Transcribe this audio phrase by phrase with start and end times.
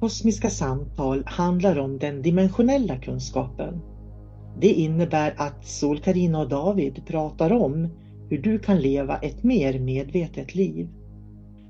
[0.00, 3.80] Kosmiska samtal handlar om den dimensionella kunskapen.
[4.60, 7.88] Det innebär att sol karina och David pratar om
[8.30, 10.88] hur du kan leva ett mer medvetet liv.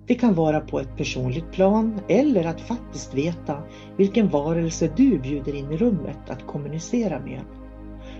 [0.06, 3.62] Det kan vara på ett personligt plan eller att faktiskt veta
[3.96, 7.42] vilken varelse du bjuder in i rummet att kommunicera med.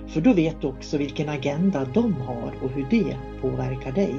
[0.07, 4.15] För då vet du också vilken agenda de har och hur det påverkar dig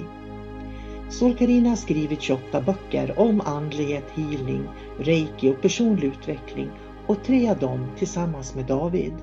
[1.12, 4.64] sol Carina har skrivit 28 böcker om andlighet, healing,
[5.00, 6.70] reiki och personlig utveckling
[7.08, 9.14] och tre av dem tillsammans med David.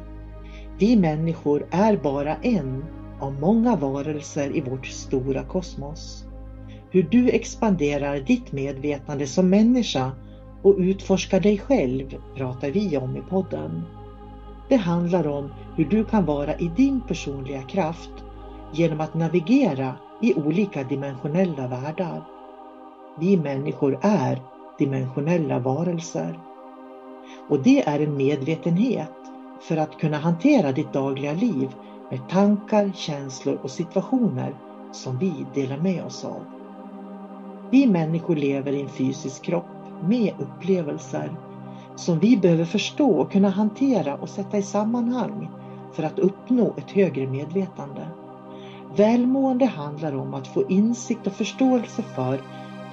[0.78, 2.84] Vi människor är bara en
[3.20, 6.24] av många varelser i vårt stora kosmos.
[6.90, 10.12] Hur du expanderar ditt medvetande som människa
[10.62, 13.82] och utforskar dig själv pratar vi om i podden.
[14.68, 18.10] Det handlar om hur du kan vara i din personliga kraft
[18.74, 22.22] genom att navigera i olika dimensionella världar.
[23.18, 24.42] Vi människor är
[24.78, 26.40] dimensionella varelser.
[27.48, 29.12] Och det är en medvetenhet
[29.60, 31.74] för att kunna hantera ditt dagliga liv
[32.10, 34.54] med tankar, känslor och situationer
[34.92, 36.44] som vi delar med oss av.
[37.70, 39.64] Vi människor lever i en fysisk kropp
[40.08, 41.36] med upplevelser
[41.96, 45.48] som vi behöver förstå och kunna hantera och sätta i sammanhang
[45.92, 48.06] för att uppnå ett högre medvetande.
[48.96, 52.40] Välmående handlar om att få insikt och förståelse för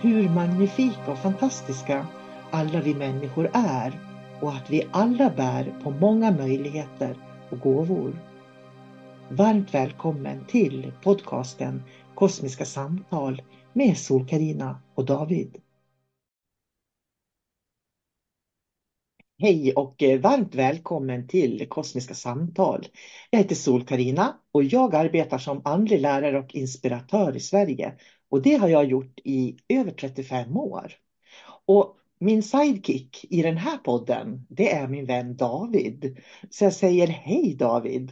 [0.01, 2.07] hur magnifika och fantastiska
[2.51, 3.99] alla vi människor är
[4.41, 7.15] och att vi alla bär på många möjligheter
[7.49, 8.19] och gåvor.
[9.29, 11.83] Varmt välkommen till podcasten
[12.15, 13.41] Kosmiska samtal
[13.73, 15.57] med sol karina och David.
[19.37, 22.87] Hej och varmt välkommen till Kosmiska samtal.
[23.29, 27.93] Jag heter sol karina och jag arbetar som andlig lärare och inspiratör i Sverige.
[28.29, 30.91] Och det har jag gjort i över 35 år.
[31.65, 36.17] Och min sidekick i den här podden, det är min vän David.
[36.49, 38.11] Så jag säger hej David.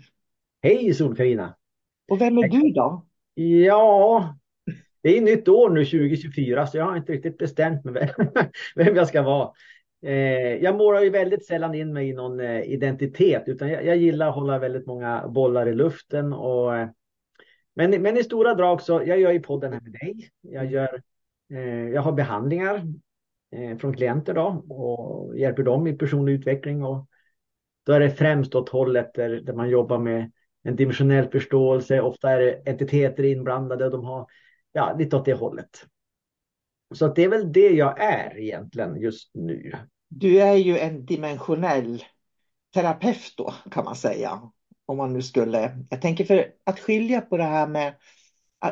[0.61, 1.55] Hej Sol-Carina.
[2.11, 3.05] Och vem är du då?
[3.33, 4.35] Ja,
[5.03, 8.13] det är nytt år nu 2024 så jag har inte riktigt bestämt mig
[8.75, 9.51] vem jag ska vara.
[10.03, 13.97] Eh, jag målar ju väldigt sällan in mig i någon eh, identitet utan jag, jag
[13.97, 16.33] gillar att hålla väldigt många bollar i luften.
[16.33, 16.89] Och, eh,
[17.73, 20.29] men, men i stora drag så jag gör ju podden här med dig.
[20.41, 21.01] Jag, gör,
[21.93, 22.83] jag har behandlingar
[23.79, 26.83] från klienter då och hjälper dem i personlig utveckling.
[26.83, 27.07] Och
[27.85, 30.31] då är det främst åt hållet där, där man jobbar med
[30.63, 32.01] en dimensionell förståelse.
[32.01, 34.27] Ofta är det entiteter inblandade och de har
[34.71, 35.85] ja, lite åt det hållet.
[36.93, 39.71] Så det är väl det jag är egentligen just nu.
[40.15, 42.03] Du är ju en dimensionell
[42.73, 44.41] terapeut då kan man säga.
[44.85, 47.95] Om man nu skulle, jag tänker för att skilja på det här med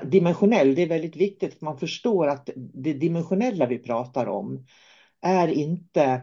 [0.04, 4.66] dimensionell, det är väldigt viktigt att man förstår att det dimensionella vi pratar om
[5.22, 6.22] är inte,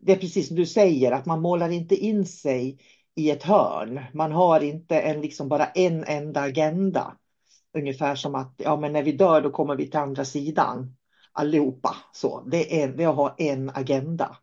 [0.00, 2.78] det är precis som du säger, att man målar inte in sig
[3.14, 4.00] i ett hörn.
[4.14, 7.16] Man har inte en, liksom bara en enda agenda.
[7.78, 10.96] Ungefär som att ja, men när vi dör då kommer vi till andra sidan
[11.32, 11.96] allihopa.
[12.12, 14.36] Så, det är, vi har en agenda.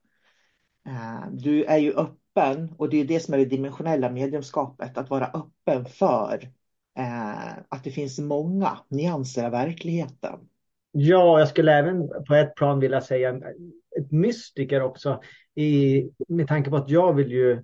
[0.88, 5.10] Eh, du är ju öppen och det är det som är det dimensionella mediumskapet, att
[5.10, 6.50] vara öppen för
[6.98, 10.40] eh, att det finns många nyanser av verkligheten.
[10.92, 13.42] Ja, jag skulle även på ett plan vilja säga
[14.00, 15.22] ett mystiker också
[15.56, 17.64] i, med tanke på att jag vill ju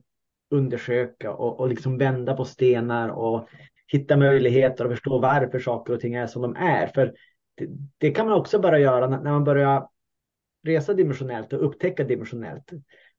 [0.51, 3.49] undersöka och, och liksom vända på stenar och
[3.87, 6.87] hitta möjligheter och förstå varför saker och ting är som de är.
[6.87, 7.13] För
[7.55, 7.67] det,
[7.97, 9.87] det kan man också börja göra när man börjar
[10.63, 12.71] resa dimensionellt och upptäcka dimensionellt.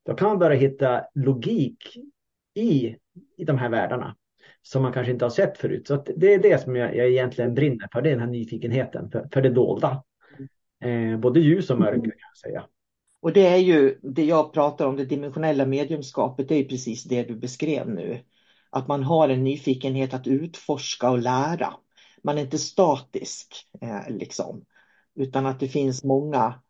[0.05, 1.97] Då kan man börja hitta logik
[2.53, 2.95] i,
[3.37, 4.15] i de här världarna
[4.61, 5.87] som man kanske inte har sett förut.
[5.87, 9.11] Så det är det som jag, jag egentligen brinner för, det är den här nyfikenheten
[9.11, 10.03] för, för det dolda.
[10.83, 12.65] Eh, både ljus och mörker kan jag säga.
[13.21, 17.23] Och det är ju det jag pratar om, det dimensionella mediumskapet, det är precis det
[17.23, 18.19] du beskrev nu.
[18.69, 21.73] Att man har en nyfikenhet att utforska och lära.
[22.23, 24.65] Man är inte statisk eh, liksom,
[25.15, 26.61] utan att det finns många,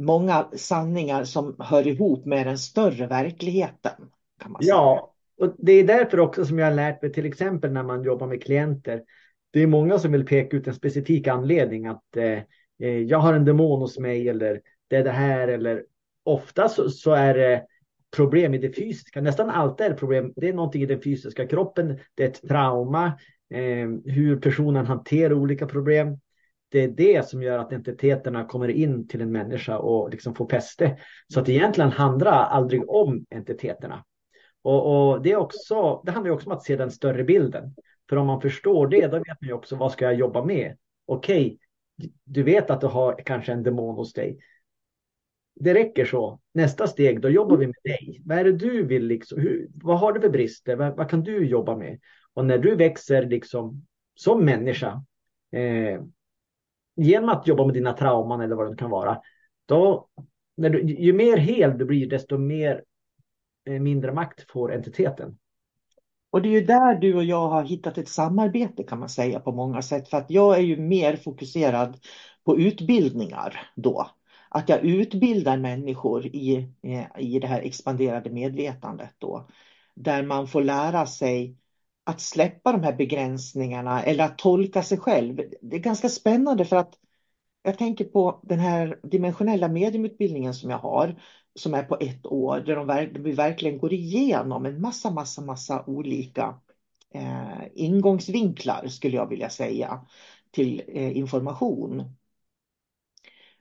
[0.00, 3.92] många sanningar som hör ihop med den större verkligheten.
[4.42, 4.74] Kan man säga.
[4.74, 8.02] Ja, och det är därför också som jag har lärt mig till exempel när man
[8.02, 9.02] jobbar med klienter.
[9.50, 12.38] Det är många som vill peka ut en specifik anledning att eh,
[12.82, 15.84] eh jag har en demon hos mig eller det är det här eller
[16.24, 17.64] ofta så, så, är det
[18.16, 19.20] problem i det fysiska.
[19.20, 20.32] Nästan alltid är det problem.
[20.36, 21.98] Det är någonting i den fysiska kroppen.
[22.14, 23.06] Det är ett trauma.
[23.54, 26.18] Eh, hur personen hanterar olika problem.
[26.70, 30.48] Det är det som gör att entiteterna kommer in till en människa och liksom får
[30.48, 30.98] fäste.
[31.32, 34.04] Så att egentligen handlar aldrig om entiteterna.
[34.62, 37.74] Och, och, det, är också, det handlar också om att se den större bilden.
[38.08, 40.76] För om man förstår det, då vet man ju också vad ska jag jobba med.
[41.06, 44.38] Okej, okay, du vet att du har kanske en demon hos dig
[45.60, 46.40] det räcker så.
[46.54, 48.22] Nästa steg, då jobbar vi med dig.
[48.24, 49.06] Vad är det du vill?
[49.06, 50.76] Liksom, hur, vad har du för brister?
[50.76, 52.00] Vad, vad, kan du jobba med?
[52.34, 55.04] Och när du växer liksom, som människa,
[55.52, 56.02] eh,
[57.04, 59.20] genom att jobba med dina trauman eller vad det kan vara,
[59.66, 60.08] då,
[60.56, 62.84] när du, ju mer hel du blir, desto mer,
[63.66, 65.38] eh, mindre makt får entiteten.
[66.30, 69.40] Och det är ju där du och jag har hittat ett samarbete kan man säga
[69.40, 70.08] på många sätt.
[70.08, 71.96] För att jag är ju mer fokuserad
[72.44, 74.06] på utbildningar då
[74.50, 79.48] att jag utbildar människor i, eh, i det här expanderade medvetandet då.
[79.94, 81.56] Där man får lära sig
[82.04, 85.40] att släppa de här begränsningarna eller att tolka sig själv.
[85.62, 86.94] Det är ganska spännande för att
[87.62, 91.22] jag tänker på den här dimensionella mediumutbildningen som jag har
[91.54, 95.84] som är på ett år där, de, vi verkligen går igenom en massa, massa, massa
[95.86, 96.60] olika
[97.14, 100.06] eh, ingångsvinklar skulle jag vilja säga
[100.50, 102.16] till eh, information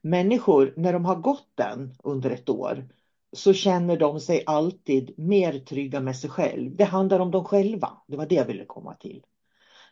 [0.01, 2.89] människor, när de har gått den under ett år,
[3.34, 6.76] så känner de sig alltid mer trygga med sig själv.
[6.76, 7.98] Det handlar om dem själva.
[8.08, 9.24] Det var det jag ville komma till.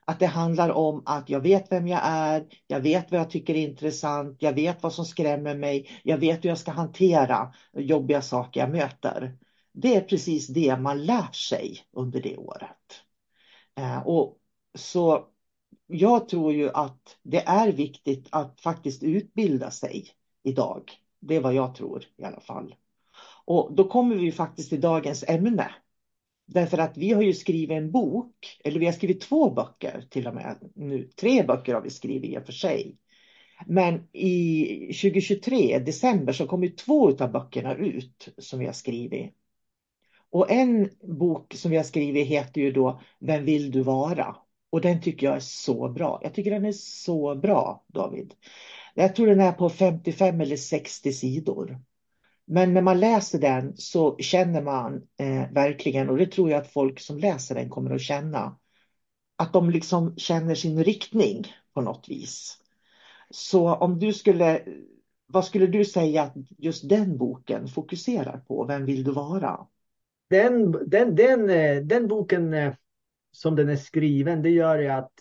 [0.06, 3.56] Att det handlar om att jag vet vem jag är, jag vet vad jag tycker
[3.56, 8.22] är intressant, jag vet vad som skrämmer mig, jag vet hur jag ska hantera jobbiga
[8.22, 9.38] saker jag möter.
[9.74, 13.02] Det är precis det man lär sig under det året.
[13.76, 14.38] Eh, och
[14.76, 15.28] så
[15.88, 20.06] jag tror ju att det är viktigt att faktiskt utbilda sig
[20.44, 20.92] idag.
[21.20, 22.76] Det är vad jag tror i alla fall.
[23.48, 25.72] Och då kommer vi faktiskt till dagens ämne.
[26.46, 30.28] Därför att vi har ju skrivit en bok, eller vi har skrivit två böcker till
[30.28, 31.04] och med nu.
[31.04, 32.98] Tre böcker har vi skrivit i och för sig.
[33.66, 34.66] Men i
[35.02, 39.34] 2023, december, så kommer två av böckerna ut som vi har skrivit.
[40.30, 44.36] Och en bok som vi har skrivit heter ju då Vem vill du vara?
[44.70, 46.20] Och den tycker jag är så bra.
[46.24, 48.34] Jag tycker den är så bra, David.
[48.96, 51.80] Jag tror den är på 55 eller 60 sidor.
[52.50, 56.72] Men när man läser den så känner man eh, verkligen, och det tror jag att
[56.72, 58.58] folk som läser den kommer att känna,
[59.36, 62.58] att de liksom känner sin riktning på något vis.
[63.30, 64.62] Så om du skulle,
[65.28, 68.66] vad skulle du säga att just den boken fokuserar på?
[68.66, 69.68] Vem vill du vara?
[70.30, 72.74] Den, den, den, eh, den boken eh,
[73.32, 75.12] som den är skriven, det gör ju att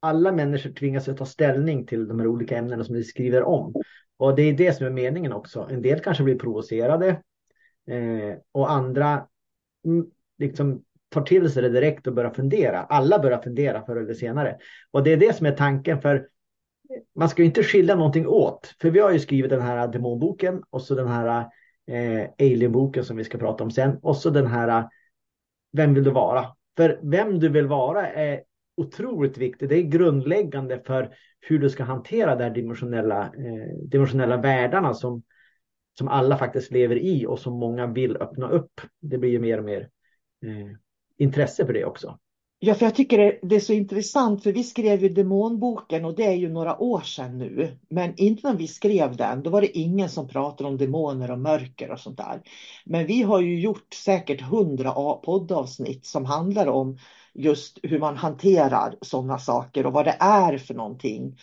[0.00, 3.74] alla människor tvingas att ta ställning till de här olika ämnena som vi skriver om.
[4.18, 5.68] Och det är det som är meningen också.
[5.70, 7.08] En del kanske blir provocerade
[7.88, 9.26] eh, och andra
[9.84, 10.06] mm,
[10.38, 12.78] liksom tar till sig det direkt och börjar fundera.
[12.78, 14.56] Alla börjar fundera förr eller senare.
[14.90, 16.28] Och det är det som är tanken för
[17.14, 18.74] man ska ju inte skilja någonting åt.
[18.80, 21.46] För vi har ju skrivit den här demonboken och så den här
[21.86, 23.98] eh, alienboken som vi ska prata om sen.
[24.02, 24.88] Och så den här
[25.72, 26.46] Vem vill du vara?
[26.76, 28.42] För vem du vill vara är
[28.78, 29.68] otroligt viktigt.
[29.68, 35.22] Det är grundläggande för hur du ska hantera de här dimensionella, eh, dimensionella världarna som,
[35.98, 38.80] som alla faktiskt lever i och som många vill öppna upp.
[39.00, 39.80] Det blir ju mer och mer
[40.44, 40.76] eh,
[41.16, 42.18] intresse för det också.
[42.60, 46.14] Ja, för jag tycker det, det, är så intressant för vi skrev ju demonboken och
[46.14, 47.78] det är ju några år sedan nu.
[47.90, 51.90] Men innan vi skrev den, då var det ingen som pratade om demoner och mörker
[51.90, 52.42] och sånt där.
[52.84, 56.98] Men vi har ju gjort säkert hundra poddavsnitt som handlar om
[57.38, 61.38] just hur man hanterar sådana saker och vad det är för någonting.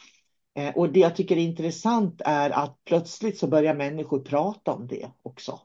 [0.56, 4.88] Eh, och det jag tycker är intressant är att plötsligt så börjar människor prata om
[4.88, 5.60] det också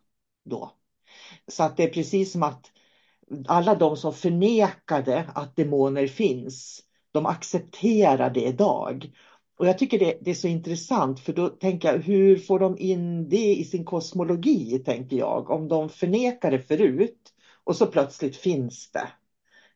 [0.45, 0.73] då.
[1.49, 2.67] Så att det är precis som att
[3.47, 6.81] alla de som förnekade att demoner finns,
[7.13, 9.11] de accepterar det idag.
[9.59, 12.79] Och jag tycker det, det, är så intressant för då tänker jag hur får de
[12.79, 17.33] in det i sin kosmologi tänker jag om de förnekar det förut
[17.65, 19.09] och så plötsligt finns det.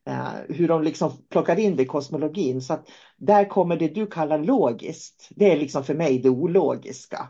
[0.07, 2.61] Eh, hur de liksom plockar in det i kosmologin.
[2.61, 5.29] Så att där kommer det du kallar logiskt.
[5.35, 7.29] Det är liksom för mig det ologiska.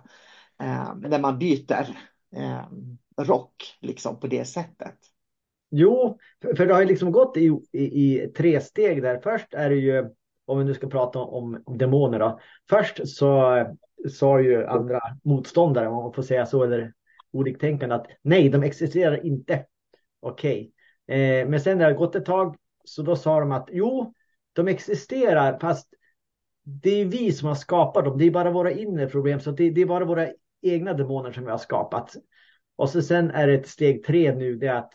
[0.61, 1.97] Eh, när man byter
[2.35, 2.65] eh,
[3.21, 4.95] rock liksom på det sättet.
[5.71, 9.19] Jo, för, för det har ju liksom gått i, i, i, tre steg där.
[9.23, 10.09] Först är det ju,
[10.45, 12.39] om vi nu ska prata om, om demoner då.
[12.69, 13.65] Först så
[14.09, 16.93] sa ju andra motståndare, om man får säga så, eller
[17.31, 19.65] oliktänkande att nej, de existerar inte.
[20.19, 20.71] Okej.
[21.05, 21.19] Okay.
[21.19, 22.55] Eh, men sen när det har gått ett tag
[22.85, 24.13] så då sa de att jo,
[24.53, 25.89] de existerar fast
[26.63, 28.17] det är vi som har skapat dem.
[28.17, 29.39] Det är bara våra inre problem.
[29.39, 30.27] Så det, det är bara våra
[30.61, 32.15] egna demoner som vi har skapat.
[32.75, 34.55] Och så sen är det ett steg tre nu.
[34.55, 34.93] Det är att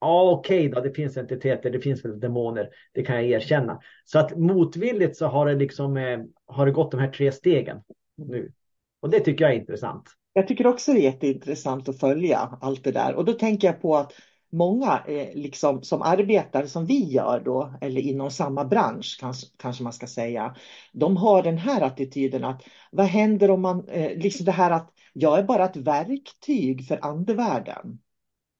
[0.00, 2.68] ja, okej okay då, det finns entiteter, det finns väl demoner.
[2.92, 3.80] Det kan jag erkänna.
[4.04, 7.80] Så att motvilligt så har det liksom eh, har det gått de här tre stegen
[8.16, 8.52] nu.
[9.00, 10.04] Och det tycker jag är intressant.
[10.32, 13.14] Jag tycker också det är jätteintressant att följa allt det där.
[13.14, 14.12] Och då tänker jag på att
[14.52, 19.82] många eh, liksom, som arbetar som vi gör då, eller inom samma bransch kanske, kanske
[19.82, 20.56] man ska säga,
[20.92, 24.92] de har den här attityden att vad händer om man, eh, liksom det här att
[25.12, 27.98] jag är bara ett verktyg för andevärlden.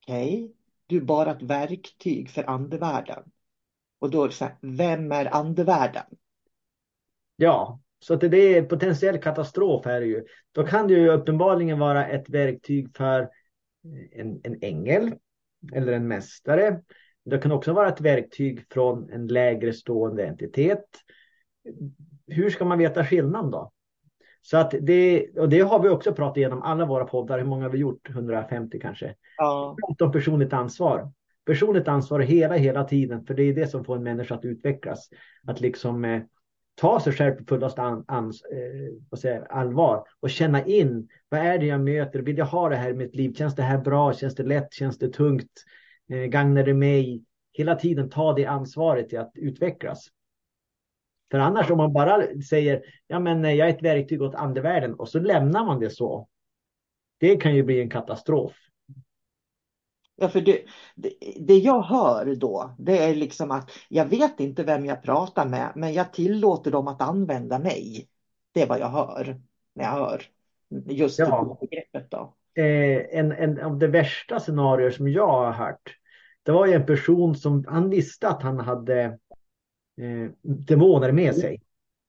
[0.03, 0.55] Okej, okay?
[0.87, 3.23] du är bara ett verktyg för andevärlden.
[3.99, 6.05] Och då är det så här, vem är andevärlden?
[7.35, 10.25] Ja, så att det är potentiell katastrof här ju.
[10.51, 13.29] Då kan det ju uppenbarligen vara ett verktyg för
[14.11, 15.13] en, en ängel
[15.73, 16.81] eller en mästare.
[17.25, 20.85] Det kan också vara ett verktyg från en lägre stående entitet.
[22.27, 23.71] Hur ska man veta skillnaden då?
[24.41, 27.39] Så att det, och det har vi också pratat igenom alla våra poddar.
[27.39, 28.09] Hur många har vi gjort?
[28.09, 29.15] 150 kanske.
[29.37, 29.75] Ja.
[29.99, 31.11] Om personligt ansvar.
[31.45, 33.25] Personligt ansvar hela, hela tiden.
[33.25, 35.09] För det är det som får en människa att utvecklas.
[35.47, 36.21] Att liksom eh,
[36.75, 41.57] ta sig själv på fullaste an, an, eh, säga, allvar och känna in vad är
[41.57, 42.19] det jag möter?
[42.19, 43.33] Vill jag ha det här i mitt liv?
[43.33, 44.13] Känns det här bra?
[44.13, 44.73] Känns det lätt?
[44.73, 45.63] Känns det tungt?
[46.09, 47.23] Eh, gagnar det mig?
[47.51, 50.07] Hela tiden ta det ansvaret till att utvecklas.
[51.31, 54.93] För annars om man bara säger ja men eh, jag är ett verktyg åt andevärlden
[54.93, 56.27] och så lämnar man det så.
[57.17, 58.53] Det kan ju bli en katastrof.
[60.15, 60.61] Ja, för det,
[60.95, 65.45] det, det, jag hör då, det är liksom att jag vet inte vem jag pratar
[65.45, 68.07] med, men jag tillåter dem att använda mig.
[68.51, 69.41] Det är vad jag hör
[69.75, 70.21] när jag hör
[70.85, 71.57] just ja.
[71.61, 72.11] det begreppet.
[72.11, 72.33] Då.
[72.55, 75.97] Eh, en, en av de värsta scenarier som jag har hört,
[76.43, 79.03] det var ju en person som han visste att han hade
[80.01, 81.61] eh, demoner med sig.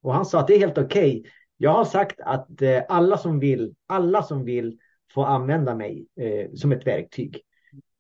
[0.03, 1.21] Och han sa att det är helt okej.
[1.21, 1.31] Okay.
[1.57, 4.79] Jag har sagt att eh, alla som vill, alla som vill
[5.15, 7.43] får använda mig eh, som ett verktyg.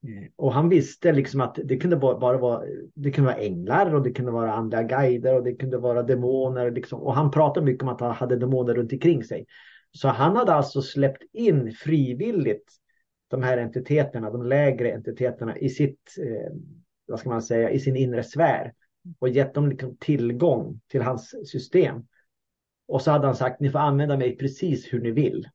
[0.05, 2.63] Eh, och han visste liksom att det kunde bara vara,
[2.95, 6.71] det kunde vara änglar och det kunde vara andra guider och det kunde vara demoner.
[6.71, 7.01] Liksom.
[7.01, 9.47] Och han pratade mycket om att han hade demoner runt omkring sig.
[9.93, 12.73] Så han hade alltså släppt in frivilligt
[13.29, 16.53] de här entiteterna, de lägre entiteterna i sitt, eh,
[17.07, 18.73] vad ska man säga, i sin inre sfär
[19.19, 22.07] och gett dem liksom tillgång till hans system.
[22.89, 25.49] Och så hade han sagt, ni får använda mig precis hur ni vill.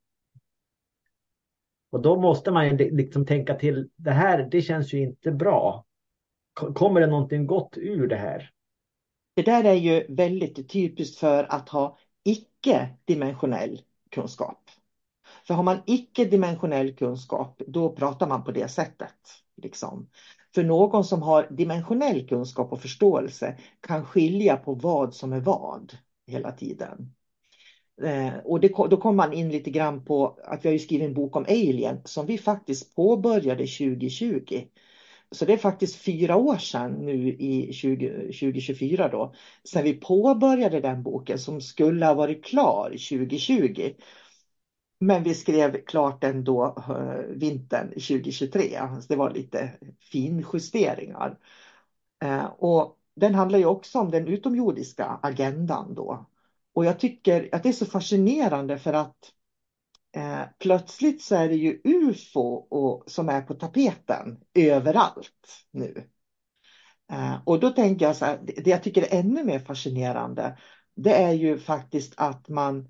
[1.90, 5.86] Och då måste man liksom tänka till, det här, det känns ju inte bra.
[6.54, 8.52] Kommer det någonting gott ur det här?
[9.36, 14.70] Det där är ju väldigt typiskt för att ha icke-dimensionell kunskap.
[15.48, 19.16] För har man icke-dimensionell kunskap, då pratar man på det sättet.
[19.56, 20.10] Liksom.
[20.56, 25.98] För någon som har dimensionell kunskap och förståelse kan skilja på vad som är vad
[26.28, 27.14] hela tiden.
[28.04, 31.14] Eh, och det, då kommer man in lite grann på att vi har skrivit en
[31.14, 34.64] bok om Alien som vi faktiskt påbörjade 2020.
[35.32, 40.80] Så det är faktiskt fyra år sedan nu i 20, 2024 då, sedan vi påbörjade
[40.80, 43.94] den boken som skulle ha varit klar 2020.
[45.00, 48.70] Men vi skrev klart den då eh, vintern 2023.
[48.78, 51.38] Så alltså, det var lite finjusteringar.
[52.24, 56.26] Eh, och den handlar ju också om den utomjordiska agendan då.
[56.80, 59.16] Och jag tycker att det är så fascinerande för att
[60.16, 66.10] eh, plötsligt så är det ju UFO och, som är på tapeten överallt nu.
[67.12, 70.58] Eh, och då tänker jag så här, det, det jag tycker är ännu mer fascinerande,
[70.96, 72.90] det är ju faktiskt att man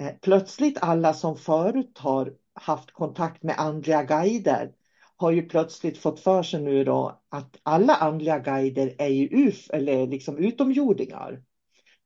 [0.00, 4.72] eh, plötsligt alla som förut har haft kontakt med andliga guider
[5.16, 9.70] har ju plötsligt fått för sig nu då att alla andliga guider är ju UF
[9.70, 11.42] eller liksom utomjordingar.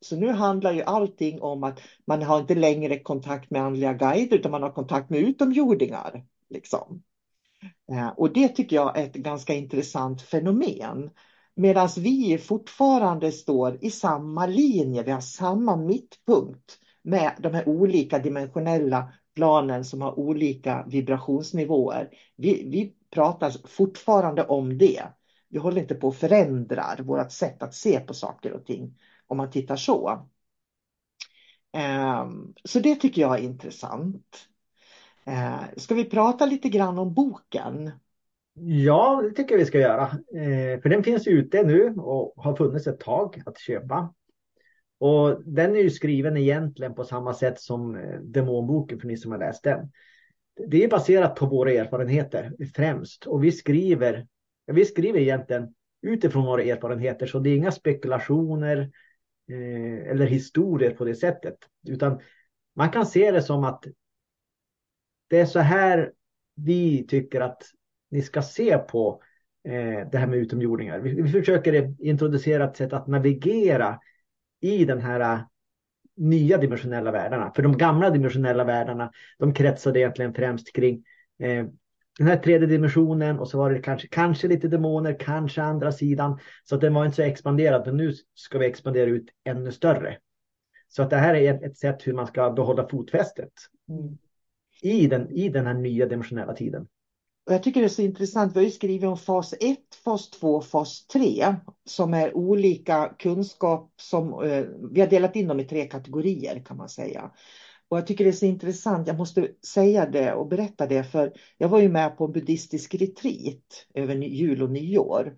[0.01, 4.37] Så nu handlar ju allting om att man har inte längre kontakt med andliga guider
[4.37, 6.25] utan man har kontakt med utomjordingar.
[6.51, 7.03] Liksom.
[7.93, 11.11] Eh, och det tycker jag är ett ganska intressant fenomen.
[11.55, 18.19] Medan vi fortfarande står i samma linje, vi har samma mittpunkt med de här olika
[18.19, 22.09] dimensionella planen som har olika vibrationsnivåer.
[22.37, 25.03] Vi, vi pratar fortfarande om det.
[25.49, 28.95] Vi håller inte på att förändra vårt sätt att se på saker och ting
[29.31, 30.29] om man tittar så.
[31.73, 34.49] Ehm, så det tycker jag är intressant.
[35.25, 37.91] Ehm, ska vi prata lite grann om boken?
[38.55, 40.11] Ja, det tycker jag vi ska göra.
[40.37, 44.15] Ehm, för den finns ute nu och har funnits ett tag att köpa.
[44.99, 49.33] Och den är ju skriven egentligen på samma sätt som eh, Demonboken för ni som
[49.33, 49.91] har läst den.
[50.67, 54.27] Det är baserat på våra erfarenheter främst och vi skriver,
[54.67, 58.91] vi skriver egentligen utifrån våra erfarenheter så det är inga spekulationer
[59.51, 61.59] Eh, eller historier på det sättet.
[61.89, 62.21] Utan
[62.75, 63.85] man kan se det som att
[65.29, 66.13] det är så här
[66.55, 67.63] vi tycker att
[68.11, 69.23] ni ska se på
[69.65, 70.99] eh, det här med utomjordingar.
[71.01, 74.01] Vi, försöker introducera ett sätt att navigera
[74.61, 75.41] i den här eh,
[76.17, 77.53] nya dimensionella världarna.
[77.57, 81.05] För de gamla dimensionella världarna, de kretsade egentligen främst kring
[82.19, 86.39] den här tredje dimensionen och så var det kanske, kanske lite demoner, kanske andra sidan.
[86.65, 90.19] Så att den var inte så expanderad, men nu ska vi expandera ut ännu större.
[90.89, 93.53] Så att det här är ett, sätt hur man ska behålla fotfästet
[93.89, 94.19] mm.
[94.83, 96.87] i, den, i den här nya dimensionella tiden.
[97.47, 98.53] Och jag tycker det är så intressant.
[98.53, 103.93] Vi har ju skrivit om fas 1, fas 2, fas 3 som är olika kunskap
[103.97, 107.31] som eh, vi har delat in dem i tre kategorier kan man säga.
[107.91, 109.07] Och jag tycker det är så intressant.
[109.07, 112.95] Jag måste säga det och berätta det för jag var ju med på en buddhistisk
[112.95, 115.37] retreat över jul och nyår.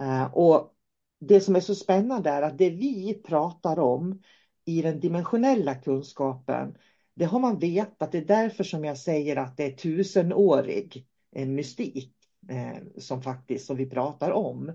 [0.00, 0.74] Eh, och
[1.20, 4.22] det som är så spännande är att det vi pratar om
[4.64, 6.74] i den dimensionella kunskapen
[7.14, 8.12] det har man vetat.
[8.12, 12.14] Det är därför som jag säger att det är tusenårig en mystik
[12.48, 14.72] eh, som faktiskt som vi pratar om.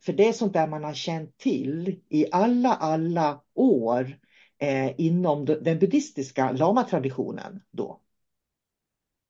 [0.00, 4.18] För det är sånt där man har känt till i alla, alla år
[4.60, 8.00] eh, inom den buddhistiska lama-traditionen då.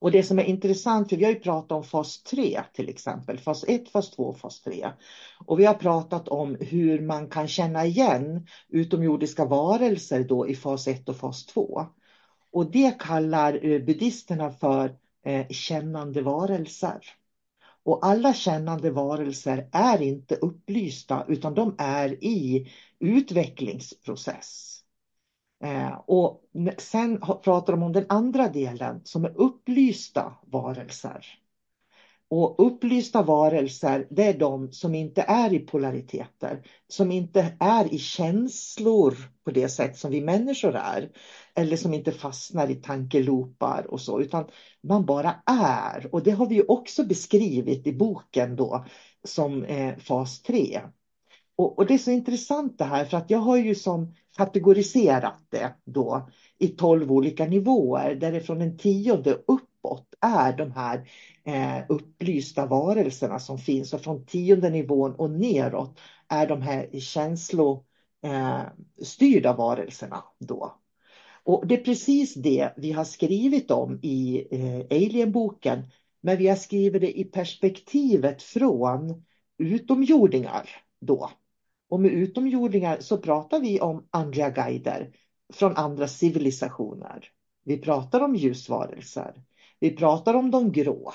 [0.01, 3.39] Och det som är intressant, för vi har ju pratat om fas 3 till exempel,
[3.39, 4.91] fas 1, fas 2, fas 3.
[5.47, 10.89] Och vi har pratat om hur man kan känna igen utomjordiska varelser då i fas
[10.89, 11.87] 1 och fas 2.
[12.53, 17.01] Och det kallar eh, buddhisterna för eh, kännande varelser.
[17.83, 24.80] Och alla kännande varelser är inte upplysta utan de är i utvecklingsprocess.
[25.65, 26.43] Eh, och
[26.79, 31.27] sen pratar de om den andra delen som är upplysta varelser.
[32.33, 37.99] Och upplysta varelser, det är de som inte är i polariteter, som inte är i
[37.99, 41.11] känslor på det sätt som vi människor är,
[41.55, 44.49] eller som inte fastnar i tankelopar och så, utan
[44.83, 46.15] man bara är.
[46.15, 48.85] Och det har vi också beskrivit i boken då
[49.25, 50.81] som eh, fas 3.
[51.61, 55.45] Och, och, det är så intressant det här, för att jag har ju som kategoriserat
[55.51, 61.09] det då i tolv olika nivåer, där det från den tionde uppåt är de här
[61.45, 69.51] eh, upplysta varelserna som finns och från tionde nivån och neråt är de här känslostyrda
[69.51, 70.75] eh, varelserna då.
[71.45, 75.83] Och det är precis det vi har skrivit om i eh, Alien-boken,
[76.21, 79.25] men vi har skrivit det i perspektivet från
[79.59, 80.71] utomjordingar
[81.01, 81.31] då.
[81.91, 85.11] Och med utomjordingar så pratar vi om andra guider
[85.53, 87.29] från andra civilisationer.
[87.65, 89.43] Vi pratar om ljusvarelser.
[89.81, 91.13] Vi pratar om de grå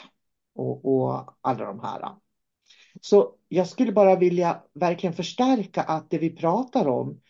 [0.55, 2.15] och, och alla de här.
[3.01, 7.21] Så jag skulle bara vilja verkligen förstärka att det vi pratar om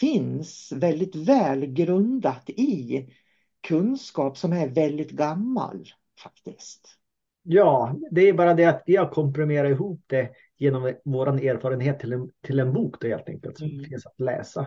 [0.00, 3.06] finns väldigt väl grundat i
[3.60, 5.88] kunskap som är väldigt gammal
[6.22, 6.98] faktiskt.
[7.42, 12.12] Ja, det är bara det att vi har komprimerat ihop det genom vår erfarenhet till
[12.12, 13.84] en, till en bok då helt enkelt som mm.
[13.84, 14.60] finns att läsa.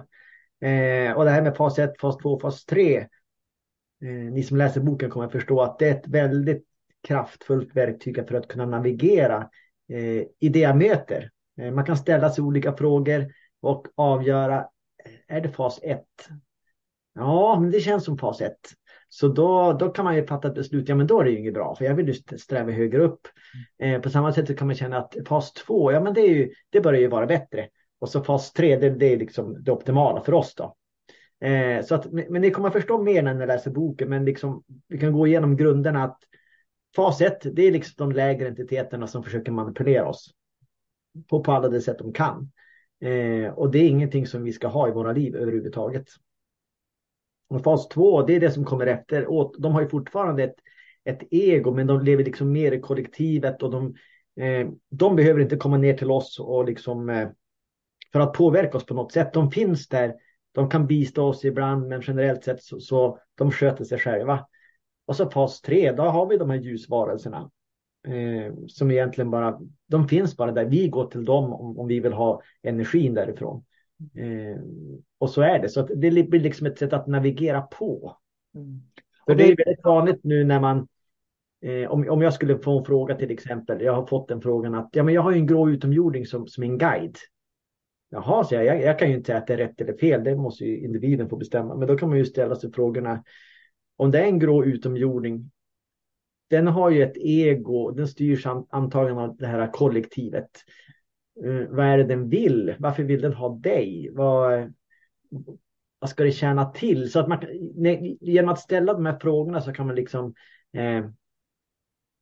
[0.62, 2.98] Eh, och det här med fas 1, fas 2, fas 3.
[2.98, 3.08] Eh,
[4.10, 6.66] ni som läser boken kommer att förstå att det är ett väldigt
[7.08, 9.50] kraftfullt verktyg för att kunna navigera
[9.90, 11.32] eh, i det jag möter.
[11.58, 14.68] Eh, man kan ställa sig olika frågor och avgöra,
[15.28, 16.06] är det fas 1?
[17.14, 18.56] Ja, men det känns som fas 1.
[19.14, 21.40] Så då, då kan man ju fatta ett beslut, ja men då är det ju
[21.40, 23.28] inget bra, för jag vill ju sträva högre upp.
[23.80, 26.30] Eh, på samma sätt så kan man känna att fas 2, ja men det, är
[26.30, 27.68] ju, det börjar ju vara bättre.
[28.00, 30.76] Och så fas 3, det, det är liksom det optimala för oss då.
[31.48, 34.64] Eh, så att, men ni kommer att förstå mer när ni läser boken, men liksom,
[34.88, 36.18] vi kan gå igenom grunderna att
[36.96, 40.32] fas 1, det är liksom de lägre entiteterna som försöker manipulera oss
[41.30, 42.52] på, på alla de sätt de kan.
[43.02, 46.06] Eh, och det är ingenting som vi ska ha i våra liv överhuvudtaget.
[47.52, 49.28] Och fas 2, det är det som kommer efter.
[49.62, 50.56] De har ju fortfarande ett,
[51.04, 53.96] ett ego, men de lever liksom mer i kollektivet och de,
[54.44, 57.30] eh, de behöver inte komma ner till oss och liksom eh,
[58.12, 59.34] för att påverka oss på något sätt.
[59.34, 60.16] De finns där.
[60.52, 64.48] De kan bistå oss ibland, men generellt sett så, så de sköter sig själva.
[65.06, 67.52] Och så fas 3, då har vi de här ljusvarelserna.
[68.08, 70.66] Eh, som egentligen bara, de finns bara där.
[70.66, 73.64] Vi går till dem om, om vi vill ha energin därifrån.
[74.16, 74.62] Eh,
[75.18, 75.70] och så är det.
[75.70, 78.18] Så det blir liksom ett sätt att navigera på.
[78.56, 78.82] Mm.
[79.28, 80.88] För det är väldigt vanligt nu när man
[81.62, 83.82] eh, om, om jag skulle få en fråga till exempel.
[83.82, 86.64] Jag har fått den frågan att ja, men jag har en grå utomjording som, som
[86.64, 87.18] en guide.
[88.10, 90.24] Jaha, så jag, jag, jag kan ju inte säga att det är rätt eller fel.
[90.24, 91.76] Det måste ju individen få bestämma.
[91.76, 93.24] Men då kan man ju ställa sig frågorna.
[93.96, 95.52] Om det är en grå utomjording
[96.52, 100.50] den har ju ett ego, den styrs antagligen av det här kollektivet.
[101.46, 102.76] Uh, vad är det den vill?
[102.80, 104.10] Varför vill den ha dig?
[104.14, 104.74] Vad,
[106.00, 107.12] vad ska det tjäna till?
[107.12, 107.40] Så att man,
[108.22, 110.34] genom att ställa de här frågorna så kan man liksom
[110.74, 111.06] eh,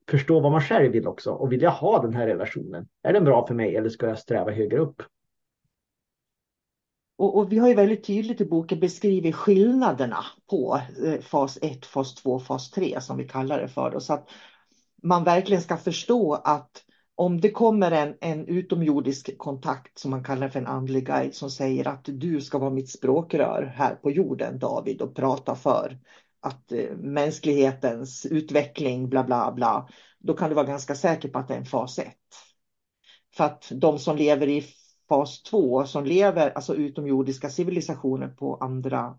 [0.10, 1.32] förstå vad man själv vill också.
[1.32, 2.88] Och vill jag ha den här relationen?
[3.04, 5.02] Är den bra för mig eller ska jag sträva högre upp?
[7.18, 11.86] Och, och, vi har ju väldigt tydligt i boken beskrivit skillnaderna på eh, fas 1,
[11.86, 13.92] fas 2, fas 3 som vi kallar det för.
[13.92, 14.30] Då, så att
[15.04, 16.84] man verkligen ska förstå att
[17.20, 21.52] om det kommer en, en utomjordisk kontakt som man kallar för en andlig guide som
[21.52, 26.00] säger att du ska vara mitt språkrör här på jorden David och prata för
[26.42, 29.90] att eh, mänsklighetens utveckling bla bla bla.
[30.20, 32.08] Då kan du vara ganska säker på att det är en fas 1.
[33.36, 34.66] För att de som lever i
[35.10, 39.18] fas 2 som lever, alltså utomjordiska civilisationer på andra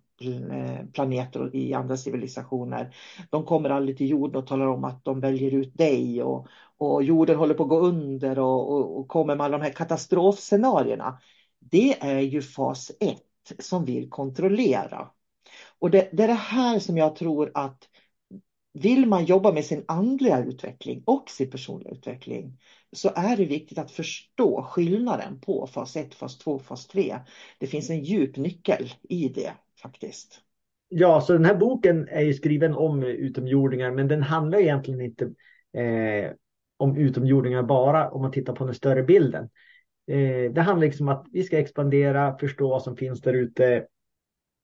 [0.93, 2.95] planeter och i andra civilisationer.
[3.31, 6.47] De kommer aldrig till jorden och talar om att de väljer ut dig och,
[6.79, 9.73] och jorden håller på att gå under och, och, och kommer med alla de här
[9.73, 11.19] katastrofscenarierna.
[11.59, 13.19] Det är ju fas 1
[13.59, 15.11] som vill kontrollera.
[15.79, 17.89] Och det, det är det här som jag tror att
[18.73, 22.59] vill man jobba med sin andliga utveckling och sin personliga utveckling
[22.93, 27.17] så är det viktigt att förstå skillnaden på fas 1, fas 2, fas 3.
[27.59, 30.41] Det finns en djup nyckel i det faktiskt.
[30.89, 35.25] Ja, så den här boken är ju skriven om utomjordingar, men den handlar egentligen inte
[35.73, 36.33] eh,
[36.77, 39.49] om utomjordingar bara om man tittar på den större bilden.
[40.07, 43.87] Eh, det handlar liksom om att vi ska expandera, förstå vad som finns där ute,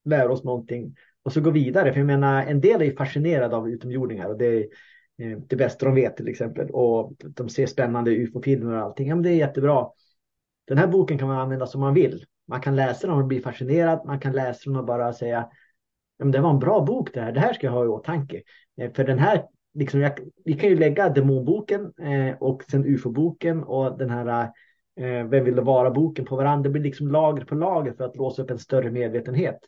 [0.04, 1.92] lära oss någonting och så gå vidare.
[1.92, 4.66] För jag menar, en del är fascinerade av utomjordingar och det är
[5.18, 6.70] Eh, det bästa de vet till exempel.
[6.70, 9.08] Och de ser spännande ufo-filmer och allting.
[9.08, 9.88] Ja, men det är jättebra.
[10.66, 12.24] Den här boken kan man använda som man vill.
[12.48, 14.06] Man kan läsa den och bli fascinerad.
[14.06, 15.48] Man kan läsa den och bara säga
[16.18, 17.32] ja, men det var en bra bok det här.
[17.32, 18.42] Det här ska jag ha i åtanke.
[18.80, 20.12] Eh, för den här, liksom, jag,
[20.44, 24.42] vi kan ju lägga demonboken eh, och sen ufo-boken och den här
[25.00, 26.62] eh, Vem vill vara-boken på varandra.
[26.62, 29.58] Det blir liksom lager på lager för att låsa upp en större medvetenhet.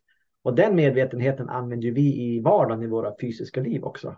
[0.43, 4.17] Och den medvetenheten använder vi i vardagen i våra fysiska liv också.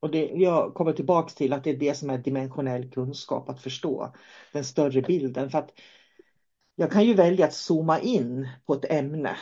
[0.00, 3.62] Och det, jag kommer tillbaks till att det är det som är dimensionell kunskap, att
[3.62, 4.14] förstå
[4.52, 5.50] den större bilden.
[5.50, 5.70] För att
[6.76, 9.36] jag kan ju välja att zooma in på ett ämne,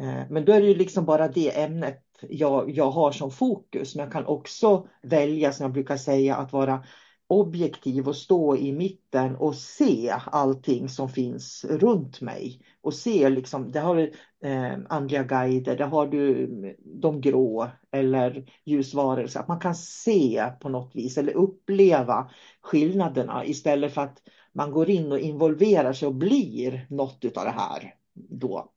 [0.00, 3.94] eh, men då är det ju liksom bara det ämnet jag, jag har som fokus.
[3.94, 6.84] Men jag kan också välja, som jag brukar säga, att vara
[7.30, 12.60] objektiv och stå i mitten och se allting som finns runt mig.
[12.80, 14.12] Och se liksom, där har du
[14.48, 16.46] eh, andliga guider, där har du
[16.84, 19.40] de grå eller ljusvarelser.
[19.40, 24.90] Att man kan se på något vis eller uppleva skillnaderna istället för att man går
[24.90, 28.72] in och involverar sig och blir något av det här då.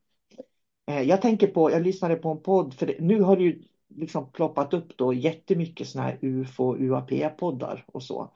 [0.88, 3.64] Eh, jag tänker på, jag lyssnade på en podd, för nu har det ju
[3.96, 8.34] liksom ploppat upp då jättemycket sådana här UFO, UAP-poddar och så.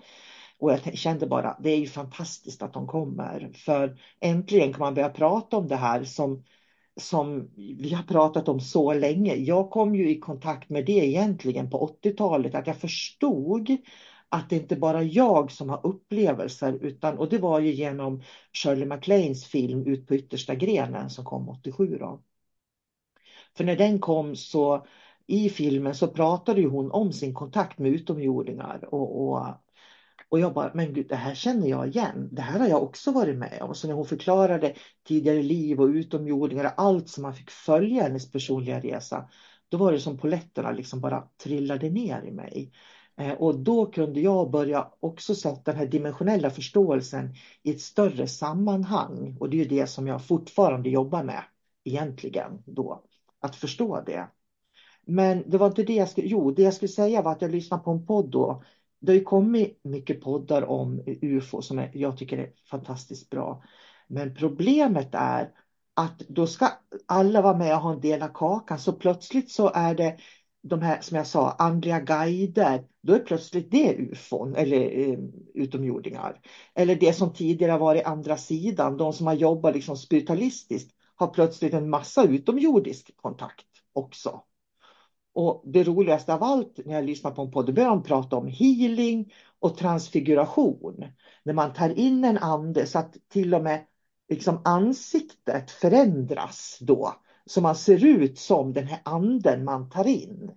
[0.59, 3.51] Och jag kände bara, det är ju fantastiskt att de kommer.
[3.53, 6.43] För äntligen kan man börja prata om det här som,
[6.99, 9.35] som vi har pratat om så länge.
[9.35, 13.77] Jag kom ju i kontakt med det egentligen på 80-talet, att jag förstod
[14.29, 18.21] att det inte bara jag som har upplevelser, utan, och det var ju genom
[18.53, 21.97] Shirley MacLaines film Ut på yttersta grenen som kom 87.
[21.99, 22.23] Då.
[23.57, 24.85] För när den kom så
[25.27, 29.45] i filmen så pratade hon om sin kontakt med utomjordingar och, och,
[30.29, 32.29] och jag bara, men gud, det här känner jag igen.
[32.31, 33.75] Det här har jag också varit med om.
[33.75, 34.73] Så när hon förklarade
[35.07, 39.29] tidigare liv och utomjordingar och allt som man fick följa hennes personliga resa,
[39.69, 42.71] då var det som poletterna liksom bara trillade ner i mig.
[43.17, 48.27] Eh, och då kunde jag börja också sätta den här dimensionella förståelsen i ett större
[48.27, 49.37] sammanhang.
[49.39, 51.43] Och det är ju det som jag fortfarande jobbar med
[51.83, 53.03] egentligen då,
[53.39, 54.27] att förstå det.
[55.07, 57.51] Men det var inte det jag skulle, jo, det jag skulle säga var att jag
[57.51, 58.63] lyssnade på en podd då.
[58.99, 63.63] Det har ju kommit mycket poddar om UFO som är, jag tycker är fantastiskt bra.
[64.07, 65.51] Men problemet är
[65.93, 66.69] att då ska
[67.05, 68.79] alla vara med och ha en del av kakan.
[68.79, 70.17] Så plötsligt så är det
[70.63, 72.83] de här, som jag sa, andliga guider.
[73.01, 75.19] Då är plötsligt det ufon eller eh,
[75.53, 76.41] utomjordingar.
[76.75, 81.73] Eller det som tidigare varit andra sidan, de som har jobbat liksom spiritualistiskt har plötsligt
[81.73, 84.41] en massa utomjordisk kontakt också.
[85.37, 88.35] Och det roligaste av allt när jag lyssnar på en podd, då börjar de prata
[88.35, 91.05] om healing och transfiguration.
[91.43, 93.85] När man tar in en ande så att till och med
[94.29, 97.13] liksom ansiktet förändras då.
[97.45, 100.51] Så man ser ut som den här anden man tar in.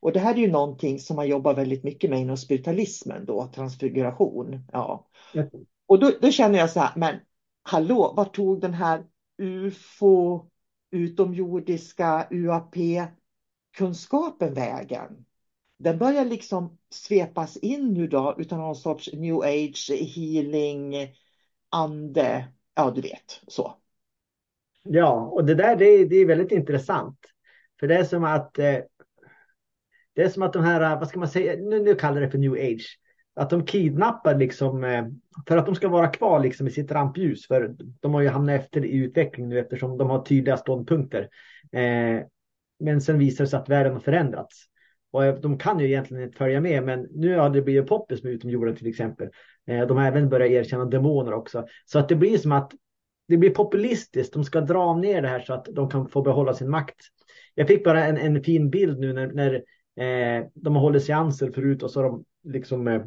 [0.00, 3.50] Och det här är ju någonting som man jobbar väldigt mycket med inom spiritualismen då,
[3.54, 4.60] transfiguration.
[4.72, 5.06] Ja.
[5.86, 7.14] Och då, då känner jag så här, men
[7.62, 9.04] hallå, vad tog den här
[9.38, 10.46] UFO,
[10.90, 12.26] utomjordiska
[13.76, 15.24] kunskapen vägen?
[15.78, 20.94] Den börjar liksom svepas in nu då utan någon sorts new age, healing,
[21.70, 23.74] ande, ja du vet så.
[24.82, 27.18] Ja, och det där det är, det är väldigt intressant.
[27.80, 28.78] För det är som att eh,
[30.14, 32.30] det är som att de här, eh, vad ska man säga, nu, nu kallar det
[32.30, 32.98] för new age.
[33.34, 35.06] Att de kidnappar liksom eh,
[35.48, 37.46] för att de ska vara kvar liksom i sitt rampljus.
[37.46, 41.28] För de har ju hamnat efter i utveckling nu eftersom de har tydliga ståndpunkter.
[41.72, 42.26] Eh,
[42.78, 44.64] men sen visar det sig att världen har förändrats.
[45.10, 48.22] Och eh, de kan ju egentligen inte följa med, men nu har det blivit poppis
[48.22, 49.28] med utomjorden till exempel.
[49.66, 51.66] Eh, de har även börjat erkänna demoner också.
[51.84, 52.72] Så att det blir som att
[53.28, 54.34] det blir populistiskt.
[54.34, 56.96] De ska dra ner det här så att de kan få behålla sin makt.
[57.54, 59.54] Jag fick bara en, en fin bild nu när, när
[59.96, 63.02] eh, de har hållit seanser förut och så har de liksom eh,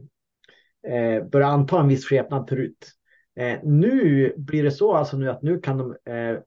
[0.93, 2.91] eh, börjat anta en viss skepnad förut.
[3.35, 6.39] Eh, nu blir det så alltså nu att nu kan de eh,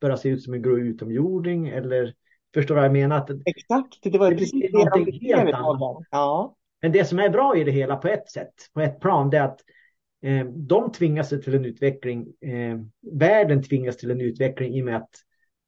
[0.00, 2.14] börja se ut som en grå utomjording eller
[2.54, 3.16] förstår du vad jag menar?
[3.16, 6.06] Att, Exakt, det var precis det de helt annat.
[6.10, 6.56] Ja.
[6.82, 9.38] Men det som är bra i det hela på ett sätt, på ett plan, det
[9.38, 9.60] är att
[10.22, 12.26] eh, de tvingas till en utveckling.
[12.40, 12.78] Eh,
[13.12, 15.10] världen tvingas till en utveckling i och med att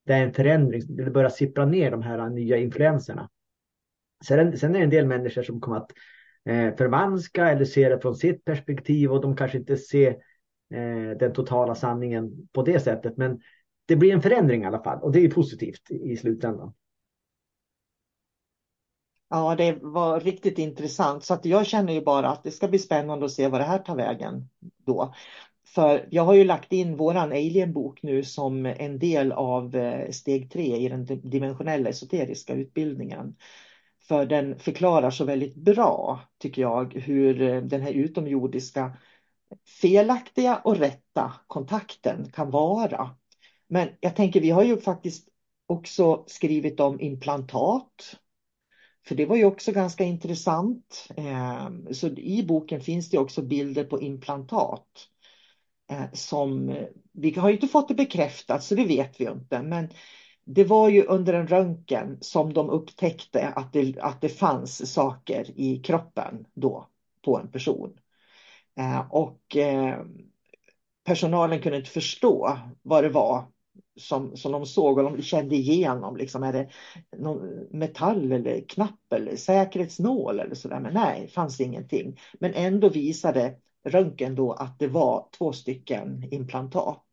[0.07, 0.83] det är en förändring.
[0.89, 3.29] Det börjar sippra ner de här nya influenserna.
[4.25, 5.91] Sen, sen är det en del människor som kommer att
[6.45, 10.11] eh, förvanska eller se det från sitt perspektiv och de kanske inte ser
[10.75, 13.17] eh, den totala sanningen på det sättet.
[13.17, 13.41] Men
[13.91, 16.73] det blir en förändring i alla fall och det är positivt i, slutändan.
[19.31, 21.25] Ja, det var riktigt intressant.
[21.25, 23.65] Så att jag känner ju bara att det ska bli spännande att se vad det
[23.65, 24.49] här tar vägen
[24.87, 25.15] då.
[25.67, 30.51] För jag har ju lagt in våran Alien-bok nu som en del av eh, steg
[30.53, 33.37] tre i den dimensionella esoteriska utbildningen.
[34.03, 38.97] För den förklarar så väldigt bra, tycker jag, hur eh, den här utomjordiska
[39.81, 43.20] felaktiga och rätta kontakten kan vara.
[43.73, 45.29] Men jag tänker, vi har ju faktiskt
[45.67, 48.17] också skrivit om implantat.
[49.07, 51.09] För det var ju också ganska intressant.
[51.17, 54.87] Ehm, så i boken finns det också bilder på implantat.
[55.91, 56.77] Eh, som,
[57.13, 59.63] vi har ju inte fått det bekräftat så det vet vi inte.
[59.63, 59.89] Men
[60.45, 65.61] det var ju under en röntgen som de upptäckte att det, att det fanns saker
[65.61, 66.89] i kroppen då
[67.25, 67.99] på en person.
[68.79, 70.19] Eh, och ehm,
[71.05, 73.45] personalen kunde inte förstå vad det var
[73.97, 76.17] som, som de såg och de kände igenom.
[76.17, 76.69] Liksom, är det
[77.17, 80.81] någon metall eller knapp eller säkerhetsnål eller sådär?
[80.81, 82.19] Men nej, det fanns ingenting.
[82.41, 87.05] Men ändå visade röntgen då att det var två stycken implantat.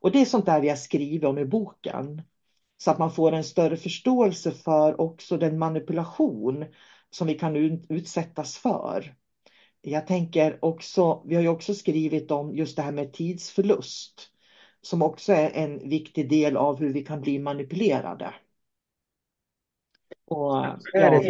[0.00, 2.22] Och det är sånt där vi har skrivit om i boken.
[2.78, 6.64] Så att man får en större förståelse för också den manipulation
[7.10, 7.56] som vi kan
[7.88, 9.14] utsättas för.
[9.80, 14.30] Jag tänker också, vi har ju också skrivit om just det här med tidsförlust.
[14.88, 18.34] Som också är en viktig del av hur vi kan bli manipulerade.
[20.24, 21.22] Och, ja.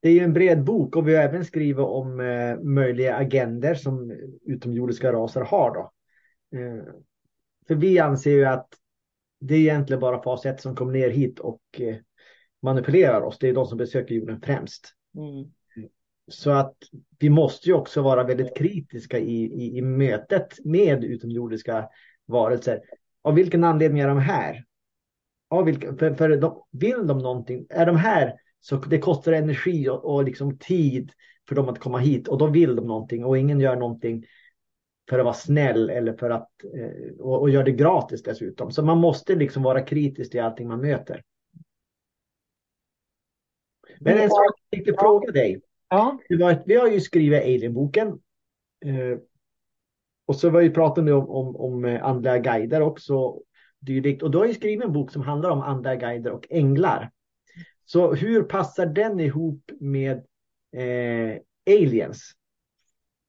[0.00, 3.74] det, är ju en bred bok och vi har även skrivit om eh, möjliga agender
[3.74, 4.10] som
[4.44, 5.74] utomjordiska raser har.
[5.74, 5.92] Då.
[6.58, 6.84] Eh,
[7.66, 8.68] för vi anser ju att
[9.40, 11.96] det är egentligen bara fas 1 som kommer ner hit och eh,
[12.62, 13.38] manipulerar oss.
[13.38, 14.92] Det är de som besöker jorden främst.
[15.16, 15.52] Mm.
[16.28, 16.76] Så att
[17.18, 21.88] vi måste ju också vara väldigt kritiska i, i, i mötet med utomjordiska
[22.26, 22.80] varelser.
[23.22, 24.64] Av vilken anledning är de här?
[25.50, 27.66] Av vilka, för, för de, vill de någonting?
[27.70, 31.12] Är de här så det kostar energi och, och liksom tid
[31.48, 34.24] för dem att komma hit och då vill de någonting och ingen gör någonting
[35.08, 38.70] för att vara snäll eller för att eh, och, och göra det gratis dessutom.
[38.70, 41.22] Så man måste liksom vara kritisk till allting man möter.
[44.00, 45.60] Men en sak jag tänkte fråga dig.
[45.88, 46.18] Ja.
[46.28, 48.20] Var, vi har ju skrivit Alien-boken.
[50.26, 53.40] Och så var vi pratade om, om, om eh, andliga guider också.
[53.80, 54.22] Dylikt.
[54.22, 57.10] Och du har ju skrivit en bok som handlar om andliga guider och änglar.
[57.84, 60.16] Så hur passar den ihop med
[60.76, 62.32] eh, aliens?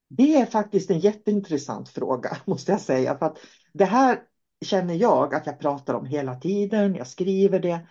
[0.08, 3.18] Det är faktiskt en jätteintressant fråga, måste jag säga.
[3.18, 3.38] För att
[3.72, 4.22] det här
[4.64, 7.86] känner jag att jag pratar om hela tiden, jag skriver det.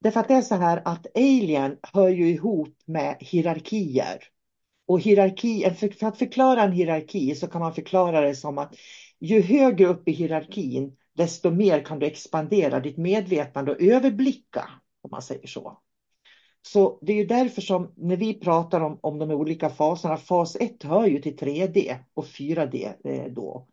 [0.00, 4.18] Därför att det är så här att alien hör ju ihop med hierarkier.
[4.86, 8.74] Och hierarki, för att förklara en hierarki så kan man förklara det som att
[9.20, 14.68] ju högre upp i hierarkin, desto mer kan du expandera ditt medvetande och överblicka
[15.02, 15.78] om man säger så.
[16.62, 20.56] Så det är ju därför som när vi pratar om, om de olika faserna, fas
[20.56, 23.68] 1 hör ju till 3D och 4D eh, då.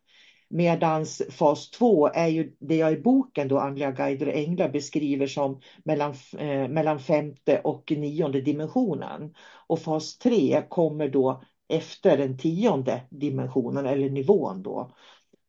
[0.50, 5.28] Medans fas 2 är ju det jag i boken då Andliga guider och änglar beskriver
[5.28, 9.34] som mellan, eh, mellan femte och nionde dimensionen.
[9.68, 14.96] Och fas 3 kommer då efter den tionde dimensionen eller nivån då.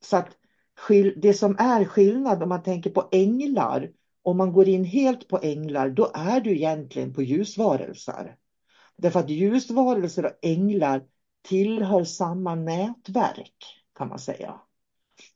[0.00, 0.28] Så att
[1.16, 3.90] det som är skillnad om man tänker på änglar,
[4.22, 8.36] om man går in helt på änglar, då är du egentligen på ljusvarelser.
[8.96, 11.02] Därför att ljusvarelser och änglar
[11.42, 13.54] tillhör samma nätverk
[13.98, 14.60] kan man säga.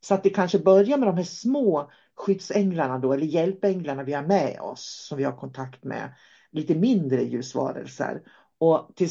[0.09, 4.23] Så att det kanske börjar med de här små skyddsänglarna då, eller hjälpänglarna vi har
[4.23, 6.15] med oss, som vi har kontakt med,
[6.51, 8.23] lite mindre ljusvarelser.
[8.59, 9.11] Och till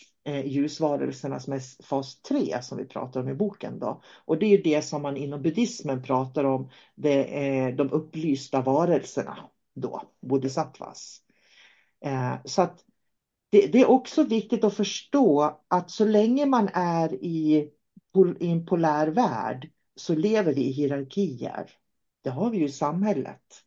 [0.23, 1.39] eh, ljusvarelserna
[1.83, 3.79] fas 3 som vi pratar om i boken.
[3.79, 4.01] Då.
[4.25, 9.37] Och det är det som man inom buddhismen pratar om, det är de upplysta varelserna
[9.73, 11.21] då, bodhisattvas.
[12.05, 12.85] Eh, så att
[13.49, 17.69] det, det, är också viktigt att förstå att så länge man är i,
[18.39, 21.71] i en polär värld så lever vi i hierarkier.
[22.23, 23.63] Det har vi ju i samhället.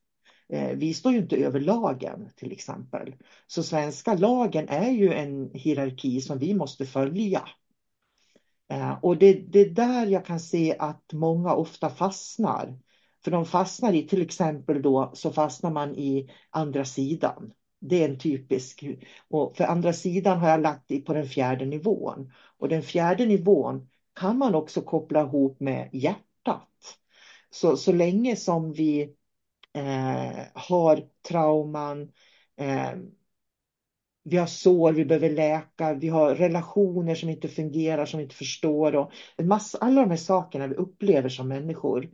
[0.48, 3.14] Eh, vi står ju inte över lagen till exempel.
[3.46, 7.48] Så svenska lagen är ju en hierarki som vi måste följa.
[8.70, 12.78] Eh, och det, det är där jag kan se att många ofta fastnar.
[13.24, 17.52] För de fastnar i, till exempel då, så fastnar man i andra sidan.
[17.80, 18.84] Det är en typisk,
[19.28, 22.32] och för andra sidan har jag lagt på den fjärde nivån.
[22.58, 26.98] Och den fjärde nivån kan man också koppla ihop med hjärtat.
[27.50, 29.14] Så, så länge som vi
[29.74, 32.12] eh, har trauman,
[32.56, 32.92] eh,
[34.24, 38.34] vi har sår vi behöver läka, vi har relationer som inte fungerar, som vi inte
[38.34, 38.96] förstår.
[38.96, 42.10] Och en massa, alla de här sakerna vi upplever som människor,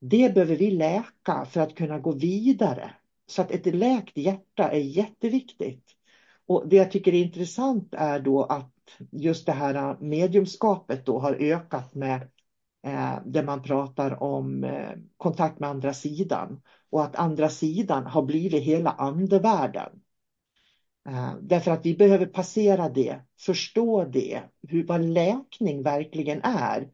[0.00, 2.90] det behöver vi läka för att kunna gå vidare.
[3.26, 5.84] Så att ett läkt hjärta är jätteviktigt.
[6.46, 8.72] Och det jag tycker är intressant är då att
[9.10, 12.28] just det här eh, mediumskapet då har ökat med
[12.86, 18.22] Eh, där man pratar om eh, kontakt med andra sidan och att andra sidan har
[18.22, 20.00] blivit hela andevärlden.
[21.08, 26.90] Eh, därför att vi behöver passera det, förstå det, hur, vad läkning verkligen är.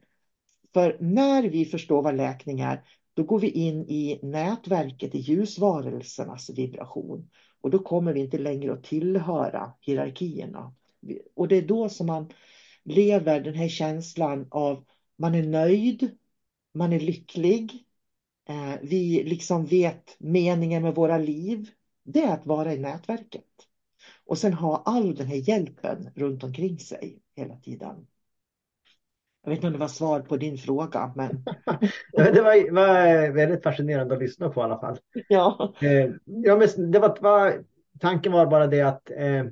[0.73, 6.49] För när vi förstår vad läkning är, då går vi in i nätverket, i ljusvarelsernas
[6.49, 7.29] vibration.
[7.61, 10.73] Och då kommer vi inte längre att tillhöra hierarkierna.
[11.35, 12.29] Och det är då som man
[12.83, 14.83] lever den här känslan av
[15.15, 16.17] man är nöjd,
[16.73, 17.85] man är lycklig.
[18.49, 21.69] Eh, vi liksom vet meningen med våra liv.
[22.03, 23.43] Det är att vara i nätverket.
[24.25, 28.07] Och sen ha all den här hjälpen runt omkring sig hela tiden.
[29.43, 31.29] Jag vet inte om det var svar på din fråga, men...
[32.11, 34.97] det var, var, väldigt fascinerande att lyssna på i alla fall.
[35.27, 35.73] Ja.
[35.81, 37.63] Eh, ja men det var, var,
[37.99, 39.45] tanken var bara det att eh,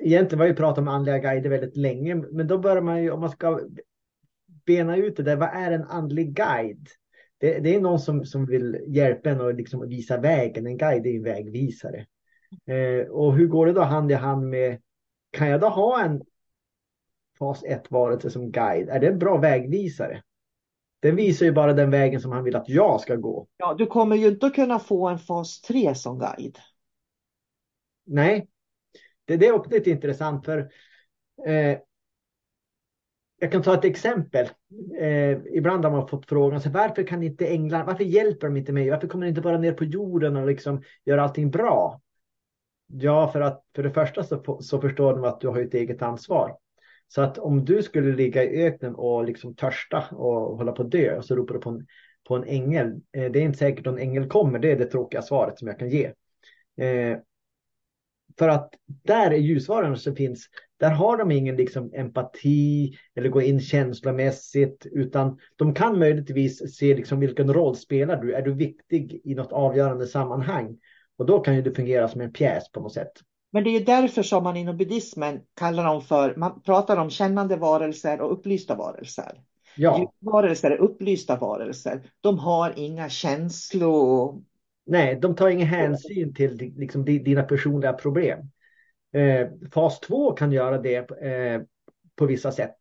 [0.00, 3.20] egentligen har vi pratat om andliga guider väldigt länge, men då börjar man ju, om
[3.20, 3.60] man ska
[4.66, 6.88] bena ut det där, vad är en andlig guide?
[7.38, 10.66] Det, det är någon som, som vill hjälpa en och liksom visa vägen.
[10.66, 12.06] En guide är en vägvisare.
[12.66, 14.80] Eh, och hur går det då hand i hand med,
[15.30, 16.22] kan jag då ha en
[17.38, 18.88] fas 1-varelse som guide?
[18.88, 20.22] Är det en bra vägvisare?
[21.00, 23.46] Den visar ju bara den vägen som han vill att jag ska gå.
[23.56, 26.58] Ja, du kommer ju inte att kunna få en fas 3 som guide.
[28.06, 28.48] Nej,
[29.24, 30.58] det, det är också lite intressant för
[31.46, 31.78] eh,
[33.40, 34.48] jag kan ta ett exempel.
[35.00, 38.72] Eh, ibland har man fått frågan så varför kan inte änglar, varför hjälper de inte
[38.72, 38.90] mig?
[38.90, 42.00] Varför kommer de inte bara ner på jorden och liksom gör allting bra?
[42.86, 46.02] Ja, för att för det första så, så förstår de att du har ett eget
[46.02, 46.56] ansvar.
[47.08, 50.90] Så att om du skulle ligga i öknen och liksom törsta och hålla på att
[50.90, 51.86] dö och så ropar du på en,
[52.28, 52.86] på en ängel.
[53.12, 54.58] Eh, det är inte säkert att en ängel kommer.
[54.58, 56.04] Det är det tråkiga svaret som jag kan ge.
[56.76, 57.18] Eh,
[58.38, 60.46] för att där är ljusvaran som finns,
[60.80, 66.94] där har de ingen liksom empati eller gå in känslomässigt, utan de kan möjligtvis se
[66.94, 68.34] liksom vilken roll spelar du?
[68.34, 70.76] Är du viktig i något avgörande sammanhang?
[71.18, 73.12] Och då kan ju det fungera som en pjäs på något sätt.
[73.52, 77.56] Men det är därför som man inom buddhismen kallar dem för, man pratar om kännande
[77.56, 79.40] varelser och upplysta varelser.
[79.76, 80.12] Ja.
[80.20, 82.02] Varelser är upplysta varelser.
[82.20, 84.42] De har inga känslor.
[84.86, 88.50] Nej, de tar ingen hänsyn till liksom, dina personliga problem.
[89.12, 91.62] Eh, fas 2 kan göra det eh,
[92.16, 92.78] på vissa sätt.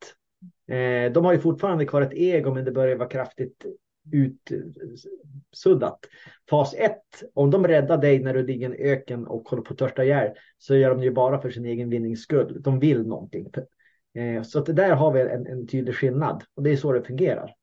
[0.68, 3.66] Eh, de har ju fortfarande kvar ett ego, men det börjar vara kraftigt
[4.12, 6.00] utsuddat.
[6.50, 6.98] Fas 1,
[7.34, 10.04] om de räddar dig när du ligger i en öken och håller på att törsta
[10.04, 12.62] ihjäl, så gör de det ju bara för sin egen vinnings skull.
[12.62, 13.48] De vill någonting.
[14.16, 17.04] Eh, så att där har vi en, en tydlig skillnad och det är så det
[17.04, 17.56] fungerar.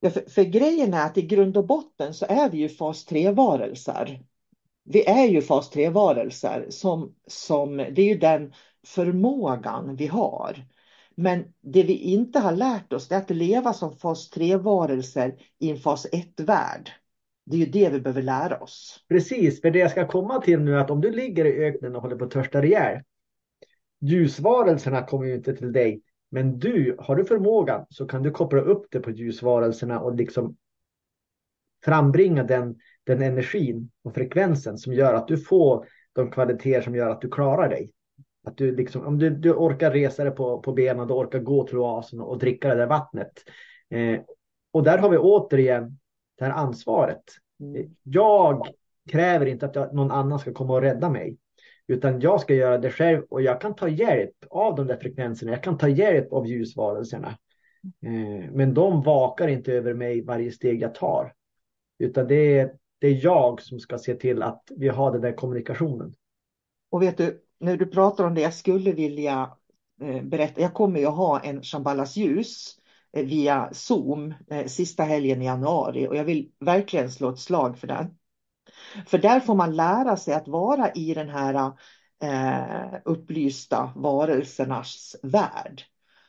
[0.00, 3.06] Ja, för, för grejen är att i grund och botten så är vi ju fas
[3.08, 4.22] 3-varelser.
[4.84, 8.52] Vi är ju fas 3-varelser som, som, det är ju den
[8.86, 10.66] förmågan vi har.
[11.14, 15.76] Men det vi inte har lärt oss är att leva som fas 3-varelser i en
[15.76, 16.90] fas 1-värld.
[17.46, 19.04] Det är ju det vi behöver lära oss.
[19.08, 21.96] Precis, för det jag ska komma till nu är att om du ligger i öknen
[21.96, 23.02] och håller på att törsta ihjäl.
[24.00, 26.02] Ljusvarelserna kommer ju inte till dig.
[26.30, 30.56] Men du, har du förmågan så kan du koppla upp det på ljusvarelserna och liksom
[31.84, 37.10] frambringa den, den energin och frekvensen som gör att du får de kvaliteter som gör
[37.10, 37.92] att du klarar dig.
[38.44, 41.66] Att du liksom, om du, du orkar resa dig på, på benen, du orkar gå
[41.66, 43.32] till oasen och, och dricka det där vattnet.
[43.90, 44.20] Eh,
[44.70, 45.98] och där har vi återigen
[46.38, 47.22] det här ansvaret.
[47.60, 47.90] Mm.
[48.02, 48.68] Jag
[49.10, 51.38] kräver inte att någon annan ska komma och rädda mig.
[51.88, 55.52] Utan jag ska göra det själv och jag kan ta hjälp av de där frekvenserna.
[55.52, 57.38] Jag kan ta hjälp av ljusvarelserna.
[58.02, 61.34] Eh, men de vakar inte över mig varje steg jag tar.
[61.98, 65.32] Utan det är, det är jag som ska se till att vi har den där
[65.32, 66.14] kommunikationen.
[66.90, 69.50] Och vet du, när du pratar om det, jag skulle vilja
[70.02, 70.60] eh, berätta.
[70.60, 72.78] Jag kommer ju ha en Shambhalas ljus
[73.12, 74.34] eh, via Zoom
[74.66, 78.18] sista helgen i januari och jag vill verkligen slå ett slag för den.
[79.06, 81.72] För där får man lära sig att vara i den här
[82.22, 85.82] eh, upplysta varelsernas värld.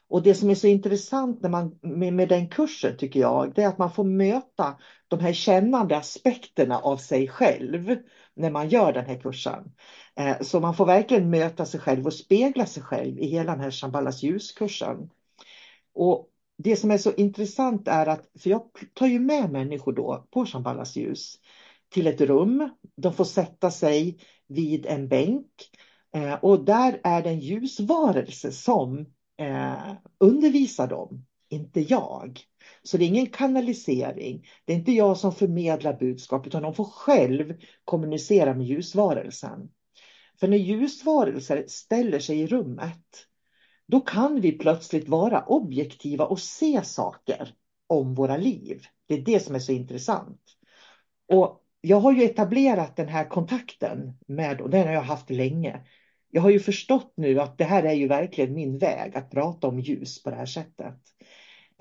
[0.10, 3.64] Och det som är så intressant när man, med, med den kursen tycker jag, det
[3.64, 7.96] är att man får möta de här kännande aspekterna av sig själv
[8.34, 9.72] när man gör den här kursen.
[10.16, 13.62] Eh, så man får verkligen möta sig själv och spegla sig själv i hela den
[13.62, 15.10] här Shambhalas ljuskursen.
[15.94, 18.62] Och det som är så intressant är att, för jag
[18.94, 21.40] tar ju med människor då på Shambhalas ljus
[21.90, 22.70] till ett rum.
[22.96, 24.18] De får sätta sig
[24.48, 25.52] vid en bänk
[26.16, 29.06] eh, och där är det en ljusvarelse som
[29.38, 32.40] eh, undervisar dem, inte jag.
[32.84, 34.48] Så det är ingen kanalisering.
[34.66, 39.70] Det är inte jag som förmedlar budskap utan de får själv kommunicera med ljusvarelsen.
[40.40, 43.30] För när ljusvarelser ställer sig i rummet
[43.90, 47.54] då kan vi plötsligt vara objektiva och se saker
[47.88, 48.82] om våra liv.
[49.08, 50.42] Det är det som är så intressant.
[51.28, 55.82] Och jag har ju etablerat den här kontakten med, och den har jag haft länge.
[56.32, 59.68] Jag har ju förstått nu att det här är ju verkligen min väg att prata
[59.68, 60.96] om ljus på det här sättet.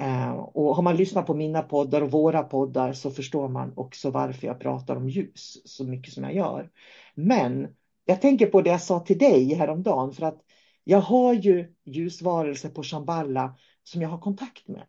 [0.00, 4.10] Eh, och har man lyssnat på mina poddar och våra poddar så förstår man också
[4.10, 6.70] varför jag pratar om ljus så mycket som jag gör.
[7.14, 7.68] Men
[8.04, 10.40] jag tänker på det jag sa till dig häromdagen för att
[10.84, 14.82] jag har ju ljusvarelser på Shamballa som jag har kontakt med.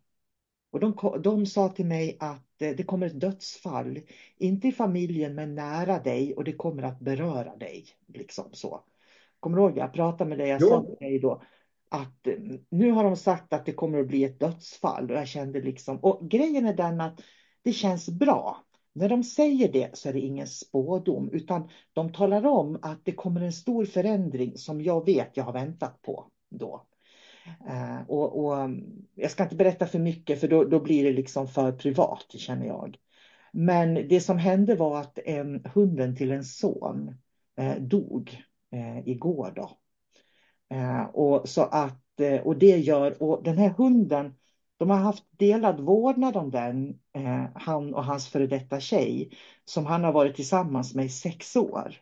[0.72, 4.00] Och de, de sa till mig att det kommer ett dödsfall,
[4.38, 7.86] inte i familjen men nära dig och det kommer att beröra dig.
[8.08, 8.84] Liksom så.
[9.40, 10.68] Kommer du ihåg, jag pratade med dig, jag jo.
[10.68, 11.42] sa till dig då
[11.90, 12.28] att
[12.70, 15.98] nu har de sagt att det kommer att bli ett dödsfall och jag kände liksom,
[15.98, 17.22] och grejen är den att
[17.62, 18.58] det känns bra.
[18.94, 23.12] När de säger det så är det ingen spådom, utan de talar om att det
[23.12, 26.86] kommer en stor förändring som jag vet jag har väntat på då.
[27.70, 28.84] Eh, och, och, mm,
[29.16, 32.66] jag ska inte berätta för mycket för då, då blir det liksom för privat känner
[32.66, 32.98] jag.
[33.52, 37.16] Men det som hände var att en, hunden till en son
[37.58, 39.54] eh, dog eh, igår.
[39.56, 39.78] Då.
[40.76, 44.36] Eh, och, så att, eh, och det gör, och den här hunden,
[44.78, 49.32] de har haft delad vårdnad om den, eh, han och hans före detta tjej,
[49.66, 51.96] som han har varit tillsammans med i sex år.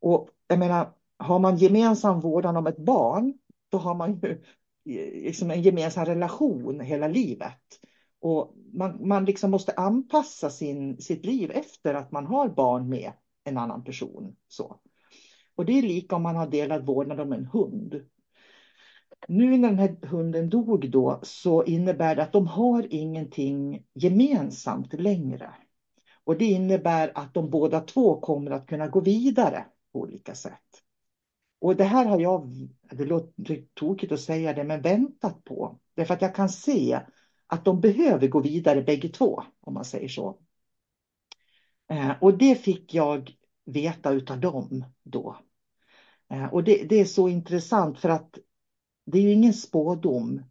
[0.00, 3.34] Och jag menar, har man gemensam vårdnad om ett barn,
[3.70, 4.42] då har man ju
[5.22, 7.80] liksom en gemensam relation hela livet.
[8.20, 13.12] Och man, man liksom måste anpassa sin, sitt liv efter att man har barn med
[13.44, 14.36] en annan person.
[14.48, 14.80] Så.
[15.54, 18.06] Och det är lika om man har delad vårdnad om en hund.
[19.28, 24.92] Nu när den här hunden dog då så innebär det att de har ingenting gemensamt
[24.92, 25.54] längre.
[26.24, 30.82] Och det innebär att de båda två kommer att kunna gå vidare på olika sätt.
[31.60, 35.78] Och det här har jag, det låter tokigt att säga det, men väntat på.
[35.94, 37.00] Därför att jag kan se
[37.46, 40.38] att de behöver gå vidare bägge två, om man säger så.
[41.90, 45.36] Eh, och det fick jag veta utav dem då.
[46.30, 48.38] Eh, och det, det, är så intressant för att
[49.06, 50.42] det är ju ingen spådom.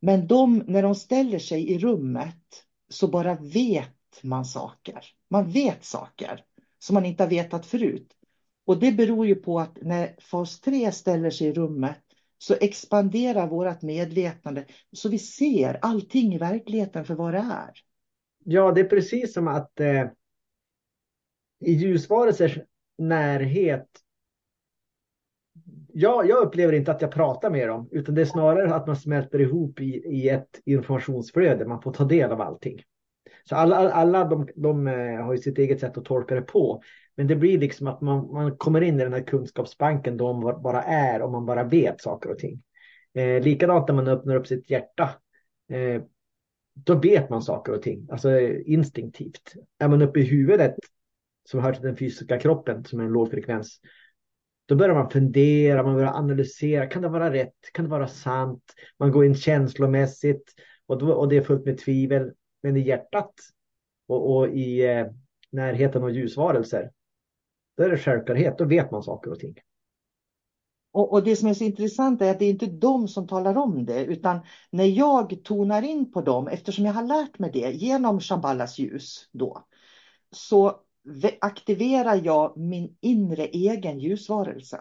[0.00, 5.04] Men de, när de ställer sig i rummet så bara vet man saker.
[5.28, 6.44] Man vet saker
[6.78, 8.12] som man inte har vetat förut.
[8.64, 11.96] Och det beror ju på att när fas 3 ställer sig i rummet
[12.38, 17.70] så expanderar vårt medvetande så vi ser allting i verkligheten för vad det är.
[18.44, 20.06] Ja, det är precis som att eh,
[21.60, 22.58] i ljusvarelsers
[22.98, 23.88] närhet
[25.94, 28.96] Ja, jag upplever inte att jag pratar med dem, utan det är snarare att man
[28.96, 31.66] smälter ihop i, i ett informationsflöde.
[31.66, 32.82] Man får ta del av allting.
[33.44, 36.82] Så alla, alla de, de eh, har ju sitt eget sätt att tolka det på.
[37.16, 40.62] Men det blir liksom att man, man kommer in i den här kunskapsbanken då man
[40.62, 42.62] bara är och man bara vet saker och ting.
[43.14, 45.10] Eh, likadant när man öppnar upp sitt hjärta.
[45.72, 46.02] Eh,
[46.74, 49.54] då vet man saker och ting, alltså instinktivt.
[49.78, 50.74] Är man uppe i huvudet,
[51.44, 53.80] som hör till den fysiska kroppen, som är en låg frekvens,
[54.66, 56.86] då börjar man fundera, man börjar analysera.
[56.86, 57.54] Kan det vara rätt?
[57.72, 58.62] Kan det vara sant?
[58.98, 60.52] Man går in känslomässigt
[60.86, 62.32] och, då, och det är fullt med tvivel.
[62.62, 63.34] Men i hjärtat
[64.06, 65.06] och, och i eh,
[65.50, 66.90] närheten av ljusvarelser,
[67.76, 68.58] då är det självklarhet.
[68.58, 69.54] Då vet man saker och ting.
[70.92, 73.58] Och, och, det som är så intressant är att det är inte de som talar
[73.58, 74.40] om det, utan
[74.70, 79.28] när jag tonar in på dem, eftersom jag har lärt mig det genom Shambhalas ljus
[79.32, 79.64] då,
[80.30, 80.80] så
[81.40, 84.80] aktiverar jag min inre egen ljusvarelse.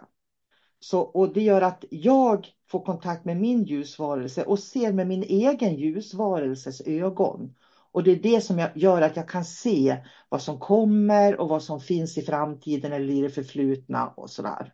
[0.79, 5.23] Så, och det gör att jag får kontakt med min ljusvarelse och ser med min
[5.23, 7.55] egen ljusvarelses ögon.
[7.91, 9.97] Och det är det som gör att jag kan se
[10.29, 14.73] vad som kommer och vad som finns i framtiden eller i det förflutna och sådär.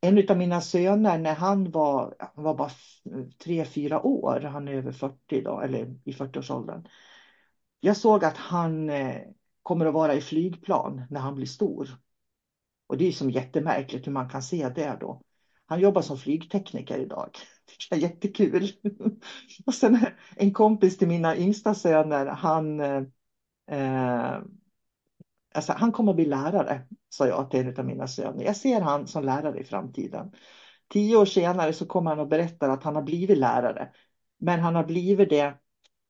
[0.00, 2.70] En av mina söner när han var, han var bara
[3.44, 6.88] tre, fyra år, han är över 40 då, eller i 40-årsåldern.
[7.80, 9.20] Jag såg att han eh,
[9.62, 11.88] kommer att vara i flygplan när han blir stor.
[12.86, 15.22] Och det är som jättemärkligt hur man kan se det då.
[15.66, 17.30] Han jobbar som flygtekniker idag.
[17.90, 18.70] Det är jättekul.
[19.66, 19.98] Och sen
[20.36, 23.02] en kompis till mina yngsta söner, han, eh,
[23.70, 24.38] eh
[25.54, 28.44] alltså han kommer att bli lärare, sa jag till en av mina söner.
[28.44, 30.32] Jag ser han som lärare i framtiden.
[30.88, 33.88] Tio år senare så kommer han och berättar att han har blivit lärare.
[34.38, 35.54] Men han har blivit det,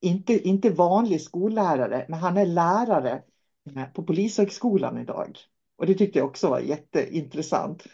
[0.01, 3.23] inte, inte vanlig skollärare, men han är lärare
[3.77, 5.39] eh, på Polishögskolan idag.
[5.77, 7.87] Och det tyckte jag också var jätteintressant.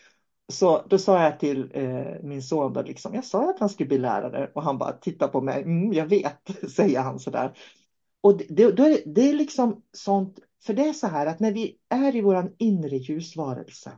[0.52, 3.88] Så då sa jag till eh, min son, då, liksom, jag sa att han skulle
[3.88, 7.52] bli lärare och han bara tittar på mig, mm, jag vet, säger han sådär.
[8.20, 11.52] Och det, det, är, det är liksom sånt, för det är så här att när
[11.52, 13.92] vi är i vår inre ljusvarelse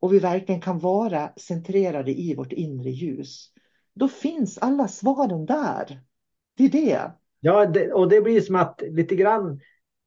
[0.00, 3.50] och vi verkligen kan vara centrerade i vårt inre ljus,
[3.94, 6.00] då finns alla svaren där.
[6.56, 7.10] Det är det.
[7.40, 9.60] Ja, det, och det blir som att lite grann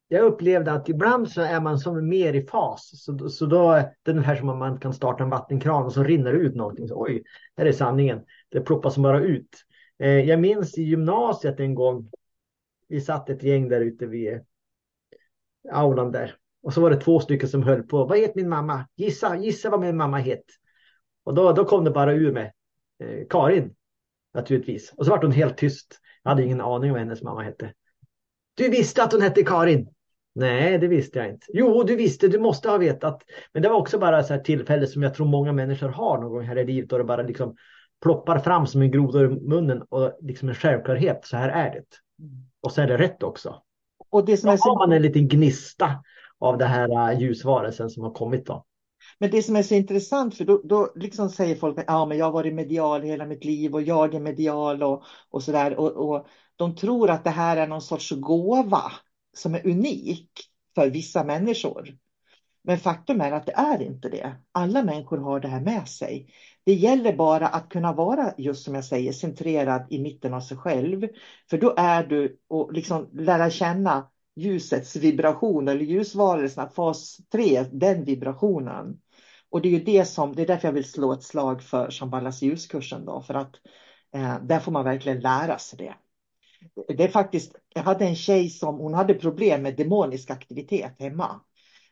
[0.08, 2.91] jag upplevde att ibland så är man som mer i fas.
[2.93, 5.93] Så, så då är det den här som om man kan starta en vattenkran och
[5.93, 6.88] så rinner det ut någonting.
[6.88, 7.24] Så, Oj,
[7.58, 8.22] här är sanningen.
[8.49, 9.49] Det ploppar som bara ut.
[9.99, 12.10] Eh, jag minns i gymnasiet en gång.
[12.88, 14.39] Vi satt ett gäng där ute vid
[15.72, 16.36] aulan där.
[16.64, 18.05] Och så var det två stycken som höll på.
[18.05, 18.88] Vad heter min mamma?
[18.95, 20.55] Gissa, gissa vad min mamma heter.
[21.24, 22.53] Och då, då kom det bara ur mig.
[23.03, 23.76] Eh, Karin,
[24.34, 24.93] naturligtvis.
[24.97, 25.99] Och så var hon helt tyst.
[26.24, 27.74] Jag hade ingen aning om vad hennes mamma hette.
[28.55, 29.89] Du visste att hon hette Karin.
[30.38, 31.46] Nej, det visste jag inte.
[31.54, 33.24] Jo, du visste, du måste ha vetat.
[33.54, 36.32] Men det var också bara så här tillfälle som jag tror många människor har någon
[36.32, 37.56] gång här i livet då det bara liksom
[38.02, 41.26] ploppar fram som en groda i munnen och liksom en självklarhet.
[41.26, 41.86] Så här är det.
[42.62, 43.62] Och så är det rätt också.
[44.10, 44.70] och det som då är så...
[44.70, 46.04] har man en liten gnista
[46.40, 48.66] av det här äh, ljusvarelsen som har kommit då.
[49.20, 52.18] Men det som är så intressant, för då, då liksom säger folk att ja, men
[52.18, 55.80] jag har varit medial hela mitt liv och jag är medial och, och sådär.
[55.80, 58.92] Och, och de tror att det här är någon sorts gåva
[59.38, 60.30] som är unik
[60.76, 61.98] för vissa människor.
[62.62, 64.36] Men faktum är att det är inte det.
[64.52, 66.28] Alla människor har det här med sig.
[66.64, 70.58] Det gäller bara att kunna vara, just som jag säger, centrerad i mitten av sig
[70.58, 71.08] själv.
[71.50, 78.06] För då är du och liksom lära känna ljusets vibration eller ljusvarelserna, fas 3, den
[78.06, 79.00] vibrationen.
[79.50, 81.92] Och det är ju det som, det är därför jag vill slå ett slag för
[81.92, 83.56] Shambhalas ljuskursen då, för att
[84.16, 85.96] eh, där får man verkligen lära sig det.
[86.88, 91.41] Det är faktiskt, jag hade en tjej som, hon hade problem med demonisk aktivitet hemma.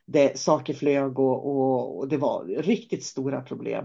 [0.06, 3.84] Det, saker flög och, och, och det var riktigt stora problem.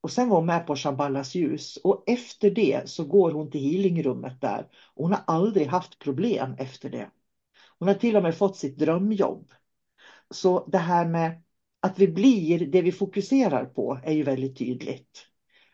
[0.00, 3.60] Och sen var hon med på Shamballas ljus och efter det så går hon till
[3.60, 4.68] healingrummet där.
[4.94, 7.10] Och hon har aldrig haft problem efter det.
[7.78, 9.52] Hon har till och med fått sitt drömjobb.
[10.30, 11.42] Så det här med
[11.80, 15.26] att vi blir det vi fokuserar på är ju väldigt tydligt.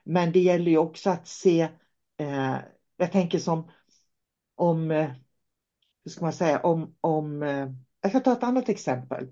[0.04, 1.60] Men det gäller ju också att se,
[2.18, 2.56] eh,
[2.96, 3.70] jag tänker som
[4.58, 5.10] om, eh,
[6.04, 7.68] hur ska man säga, om, om eh,
[8.00, 9.28] jag kan ta ett annat exempel.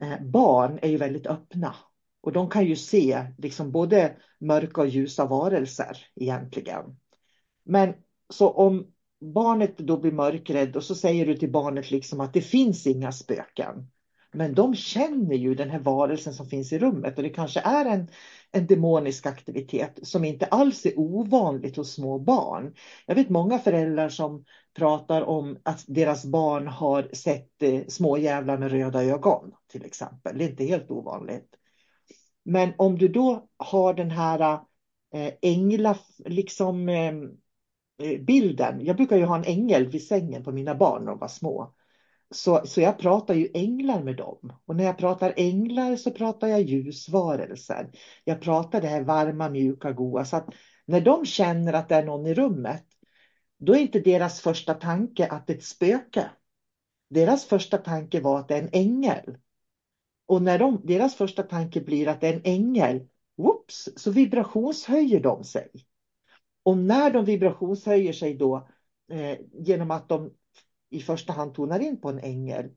[0.00, 1.74] Eh, barn är ju väldigt öppna
[2.20, 7.00] och de kan ju se liksom både mörka och ljusa varelser egentligen.
[7.64, 7.94] Men
[8.30, 12.40] så om barnet då blir mörkrädd och så säger du till barnet liksom att det
[12.40, 13.90] finns inga spöken.
[14.36, 17.84] Men de känner ju den här varelsen som finns i rummet och det kanske är
[17.84, 18.08] en,
[18.52, 22.74] en demonisk aktivitet som inte alls är ovanligt hos små barn.
[23.06, 28.58] Jag vet många föräldrar som pratar om att deras barn har sett eh, små jävlar
[28.58, 30.38] med röda ögon till exempel.
[30.38, 31.54] Det är inte helt ovanligt.
[32.44, 34.60] Men om du då har den här
[35.14, 37.12] eh, ängla, liksom eh,
[38.02, 38.84] eh bilden.
[38.84, 41.72] Jag brukar ju ha en ängel vid sängen på mina barn när de var små.
[42.30, 44.52] Så, så jag pratar ju änglar med dem.
[44.64, 47.90] Och när jag pratar änglar så pratar jag ljusvarelser.
[48.24, 50.24] Jag pratar det här varma, mjuka, goa.
[50.24, 50.48] Så att
[50.84, 52.84] när de känner att det är någon i rummet,
[53.58, 56.30] då är inte deras första tanke att det är ett spöke.
[57.10, 59.38] Deras första tanke var att det är en ängel.
[60.26, 65.20] Och när de, deras första tanke blir att det är en ängel, whoops, så vibrationshöjer
[65.20, 65.68] de sig.
[66.62, 68.68] Och när de vibrationshöjer sig då
[69.12, 70.30] eh, genom att de
[70.90, 72.70] i första hand tonar in på en ängel,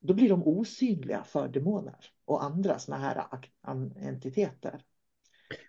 [0.00, 3.24] då blir de osynliga för demoner och andra sådana här
[4.02, 4.80] entiteter.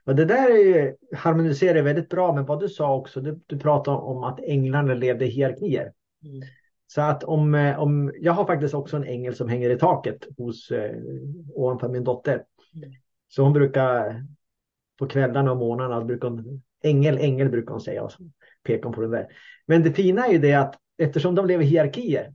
[0.06, 3.22] Och det där är, harmoniserar väldigt bra med vad du sa också.
[3.22, 5.94] Du, du pratade om att änglarna levde i hierarkier.
[6.24, 6.42] Mm.
[6.88, 10.28] Så att om, eh, om, jag har faktiskt också en ängel som hänger i taket
[10.38, 10.96] hos, eh,
[11.54, 12.44] ovanför min dotter.
[12.76, 12.92] Mm.
[13.28, 14.26] Så hon brukar
[15.00, 18.24] på kvällarna och morgnarna, brukar hon, ängel, ängel brukar hon säga och så
[18.64, 19.28] pekar hon på den där.
[19.66, 22.34] Men det fina är ju det att eftersom de lever i hierarkier.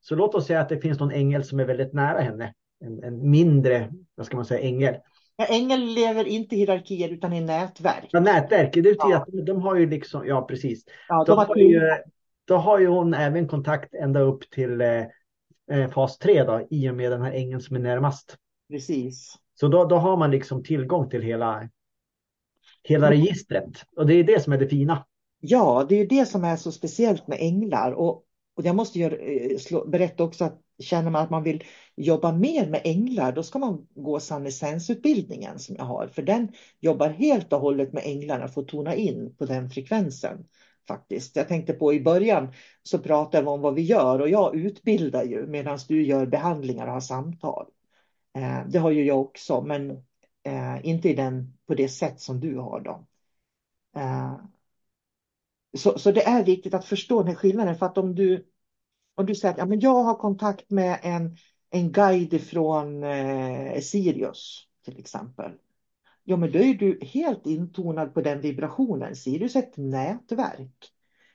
[0.00, 2.54] Så låt oss säga att det finns någon ängel som är väldigt nära henne.
[2.80, 4.96] En, en mindre, vad ska man säga, ängel.
[5.36, 8.08] Ja, ängel lever inte i hierarkier utan i nätverk.
[8.10, 9.16] Ja, nätverk, det betyder ja.
[9.16, 10.84] att de har ju liksom, ja precis.
[11.08, 11.80] Ja, de har ju,
[12.44, 15.04] då har ju hon även kontakt ända upp till eh,
[15.70, 18.36] eh, fas 3 då, i och med den här ängeln som är närmast.
[18.70, 19.34] Precis.
[19.54, 21.68] Så då, då har man liksom tillgång till hela,
[22.82, 23.84] hela registret.
[23.96, 25.04] Och det är det som är det fina.
[25.40, 27.92] Ja, det är det som är så speciellt med änglar.
[27.92, 28.24] Och,
[28.54, 31.64] och jag måste göra, eh, slå, berätta också att känner man att man vill
[31.96, 36.08] jobba mer med änglar, då ska man gå sannesensutbildningen som jag har.
[36.08, 40.44] För den jobbar helt och hållet med änglarna, får tona in på den frekvensen.
[40.88, 41.36] Faktiskt.
[41.36, 42.48] Jag tänkte på i början
[42.82, 46.86] så pratade vi om vad vi gör och jag utbildar ju medan du gör behandlingar
[46.86, 47.66] och har samtal.
[48.36, 49.90] Eh, det har ju jag också, men
[50.42, 52.80] eh, inte i den, på det sätt som du har.
[52.80, 53.06] Då.
[53.96, 54.34] Eh,
[55.78, 58.46] så, så det är viktigt att förstå den här skillnaden för att om du,
[59.14, 61.36] om du säger att ja, men jag har kontakt med en,
[61.70, 65.52] en guide från eh, Sirius till exempel.
[66.24, 69.16] Ja, men då är du helt intonad på den vibrationen.
[69.16, 70.92] Sirius är ett nätverk.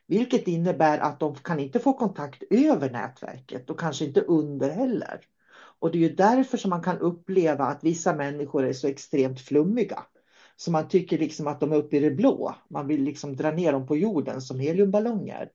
[0.08, 5.22] Vilket innebär att de kan inte få kontakt över nätverket och kanske inte under heller.
[5.80, 9.42] Och det är ju därför som man kan uppleva att vissa människor är så extremt
[9.42, 10.04] flummiga.
[10.62, 12.56] Så man tycker liksom att de är uppe i det blå.
[12.70, 15.52] Man vill liksom dra ner dem på jorden som heliumballonger.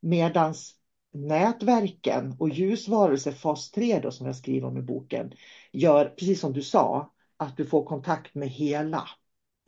[0.00, 0.74] Medans
[1.12, 5.32] nätverken och ljusvarelser fas 3 då, som jag skriver om i boken
[5.72, 9.08] gör, precis som du sa, att du får kontakt med hela.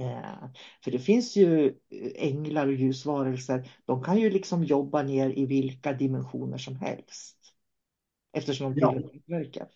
[0.01, 0.51] Eh,
[0.85, 1.75] för det finns ju
[2.15, 3.71] änglar och ljusvarelser.
[3.85, 7.39] De kan ju liksom jobba ner i vilka dimensioner som helst.
[8.33, 9.11] Eftersom de tillhör ja.
[9.13, 9.71] nätverket.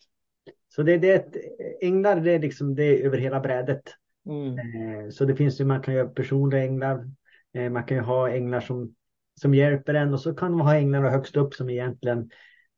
[0.68, 1.36] Så det, det,
[1.80, 3.94] änglar det är liksom det är över hela brädet.
[4.26, 4.58] Mm.
[4.58, 7.10] Eh, så det finns ju, man kan ha personliga änglar.
[7.54, 8.94] Eh, man kan ju ha änglar som,
[9.40, 12.30] som hjälper en och så kan man ha änglar högst upp som egentligen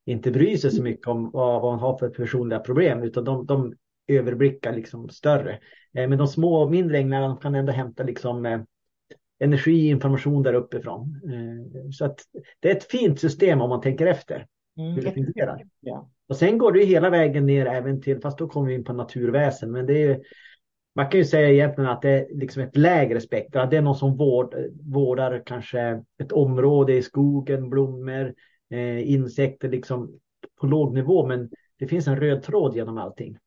[0.05, 3.47] inte bryr sig så mycket om vad, vad man har för personliga problem utan de,
[3.47, 3.75] de
[4.07, 5.53] överblickar liksom större.
[5.95, 8.65] Eh, men de små mindre änglarna kan ändå hämta liksom
[9.39, 11.21] energi, information där uppifrån.
[11.93, 12.21] Så att
[12.61, 14.47] det är ett fint system om man tänker efter
[14.79, 15.63] Mm, hur det fungerar.
[15.81, 16.11] Ja.
[16.29, 18.85] Och sen går det ju hela vägen ner även till, fast då kommer vi in
[18.85, 20.21] på naturväsen, men det är
[20.97, 23.67] man kan ju säga egentligen att det är liksom ett lägre spektra.
[23.67, 28.35] Det är någon som vård, vårdar kanske ett område i skogen, blommor,
[28.71, 30.19] eh, insekter liksom
[30.61, 31.27] på låg nivå.
[31.27, 33.39] Men det finns en röd tråd genom allting.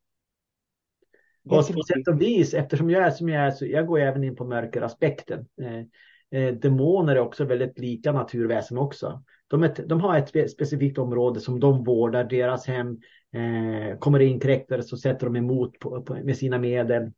[1.44, 4.24] Och på sätt och vis, eftersom jag är som jag är, så jag går även
[4.24, 5.46] in på mörkeraspekten.
[5.62, 9.24] Eh, eh, demoner är också väldigt lika naturväsen också.
[9.48, 13.00] De, är, de har ett specifikt område som de vårdar, deras hem.
[13.34, 17.12] Eh, kommer det inkräktare så sätter de emot på, på, med sina medel.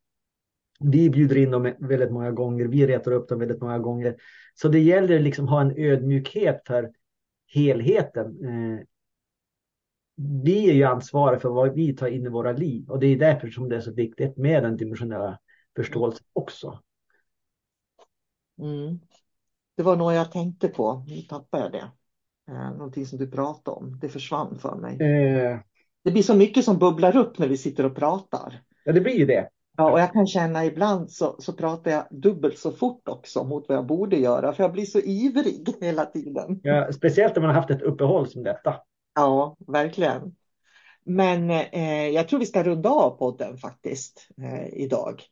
[0.83, 4.15] Vi bjuder in dem väldigt många gånger, vi retar upp dem väldigt många gånger.
[4.53, 6.91] Så det gäller liksom ha en ödmjukhet för
[7.47, 8.25] helheten.
[8.45, 8.85] Eh,
[10.43, 13.17] vi är ju ansvariga för vad vi tar in i våra liv och det är
[13.17, 15.39] därför som det är så viktigt med den dimensionella
[15.75, 16.79] förståelsen också.
[18.59, 18.99] Mm.
[19.75, 21.91] Det var något jag tänkte på, nu tappade jag det.
[22.53, 25.01] Eh, någonting som du pratade om, det försvann för mig.
[25.01, 25.59] Eh,
[26.03, 28.63] Det blir så mycket som bubblar upp när vi sitter och pratar.
[28.83, 29.49] ja, det blir ju det.
[29.81, 33.69] Ja, och jag kan känna ibland så, så pratar jag dubbelt så fort också mot
[33.69, 36.59] vad jag borde göra, för jag blir så ivrig hela tiden.
[36.63, 38.75] Ja, speciellt när man har haft ett uppehåll som detta.
[39.15, 40.35] Ja, verkligen.
[41.03, 45.23] Men eh, jag tror vi ska runda av podden faktiskt eh, idag.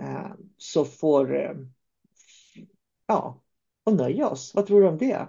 [0.00, 1.52] Eh, så får, eh,
[3.06, 3.40] ja,
[3.84, 4.52] och nöja oss.
[4.54, 5.26] Vad tror du om det?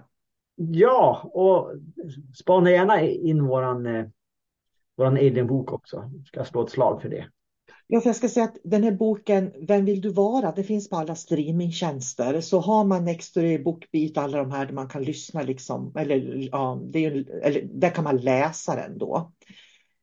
[0.56, 1.72] Ja, och
[2.34, 4.06] spana gärna in våran, eh,
[4.96, 6.10] våran Alien-bok också.
[6.26, 7.26] Ska slå ett slag för det.
[7.88, 10.52] Ja, för jag ska säga att den här boken, Vem vill du vara?
[10.52, 12.40] Det finns på alla streamingtjänster.
[12.40, 16.80] Så har man Nextory, Bookbeat, alla de här där man kan lyssna liksom, eller, ja,
[16.92, 19.32] det är, ju- eller där kan man läsa den då.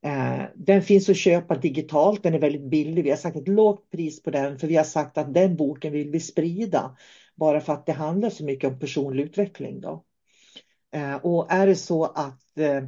[0.06, 3.04] Eh, den finns att köpa digitalt, den är väldigt billig.
[3.04, 5.94] Vi har sagt ett lågt pris på den för vi har sagt att den boken
[5.94, 6.98] vill vi sprida.
[7.36, 10.04] Bara för att det handlar så mycket om personlig utveckling då.
[10.96, 12.84] Eh, och är det så att eh,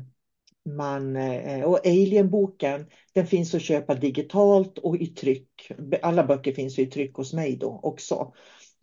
[0.65, 5.71] man, eh, och Alien-boken, den finns att köpa digitalt och i tryck.
[6.01, 8.33] Alla böcker finns i tryck hos mig då också.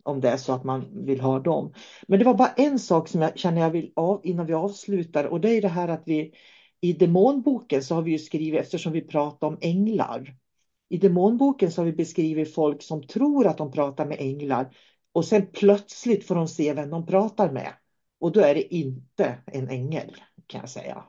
[0.03, 1.73] Om det är så att man vill ha dem.
[2.07, 5.25] Men det var bara en sak som jag känner jag vill av innan vi avslutar
[5.25, 6.33] och det är det här att vi
[6.81, 10.35] i demonboken så har vi ju skrivit, eftersom vi pratar om änglar.
[10.89, 14.75] I demonboken så har vi beskrivit folk som tror att de pratar med änglar
[15.11, 17.73] och sen plötsligt får de se vem de pratar med.
[18.19, 20.15] Och då är det inte en ängel
[20.47, 21.03] kan jag säga.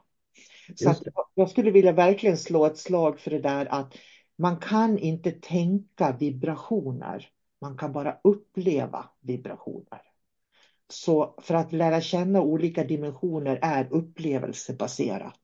[0.74, 0.94] Så
[1.34, 3.94] jag skulle vilja verkligen slå ett slag för det där att
[4.38, 7.28] man kan inte tänka vibrationer.
[7.60, 10.00] Man kan bara uppleva vibrationer.
[10.88, 15.40] Så för att lära känna olika dimensioner är upplevelsebaserat.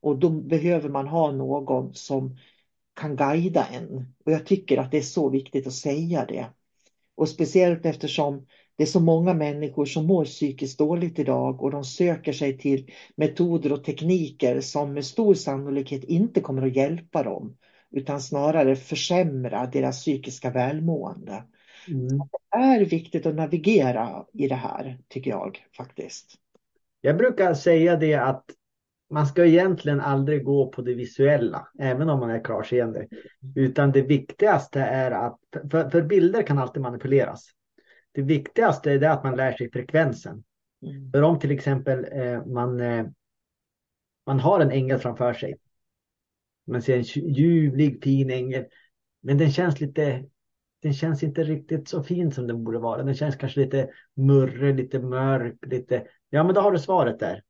[0.00, 2.38] Och då behöver man ha någon som
[2.94, 4.14] kan guida en.
[4.24, 6.46] Och jag tycker att det är så viktigt att säga det.
[7.14, 8.46] Och speciellt eftersom
[8.76, 12.90] det är så många människor som mår psykiskt dåligt idag och de söker sig till
[13.16, 17.56] metoder och tekniker som med stor sannolikhet inte kommer att hjälpa dem
[17.90, 21.44] utan snarare försämra deras psykiska välmående.
[21.88, 22.18] Mm.
[22.50, 26.34] Det är viktigt att navigera i det här tycker jag faktiskt.
[27.00, 28.44] Jag brukar säga det att
[29.10, 33.06] man ska egentligen aldrig gå på det visuella, även om man är klarseende.
[33.54, 35.38] Utan det viktigaste är att,
[35.70, 37.55] för, för bilder kan alltid manipuleras.
[38.16, 40.44] Det viktigaste är att man lär sig frekvensen.
[40.82, 41.10] Mm.
[41.12, 43.06] För om till exempel eh, man, eh,
[44.26, 45.56] man har en ängel framför sig.
[46.66, 47.02] Man ser en
[47.32, 48.64] ljuvlig, fin ängel.
[49.22, 50.24] Men den känns lite,
[50.82, 53.02] den känns inte riktigt så fin som den borde vara.
[53.02, 57.42] Den känns kanske lite murrig, lite mörk, lite, ja men då har du svaret där.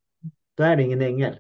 [0.55, 1.39] Då är det ingen ängel.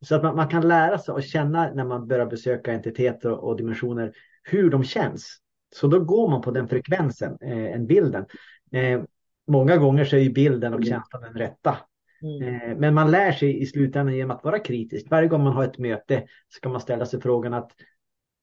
[0.00, 3.48] Så att man, man kan lära sig och känna när man börjar besöka entiteter och,
[3.48, 4.12] och dimensioner
[4.42, 5.40] hur de känns.
[5.74, 8.26] Så då går man på den frekvensen, eh, en bilden.
[8.72, 9.00] Eh,
[9.46, 11.78] många gånger så är ju bilden och känslan den rätta.
[12.22, 12.70] Mm.
[12.70, 15.06] Eh, Men man lär sig i slutändan genom att vara kritisk.
[15.10, 17.72] Varje gång man har ett möte ska man ställa sig frågan att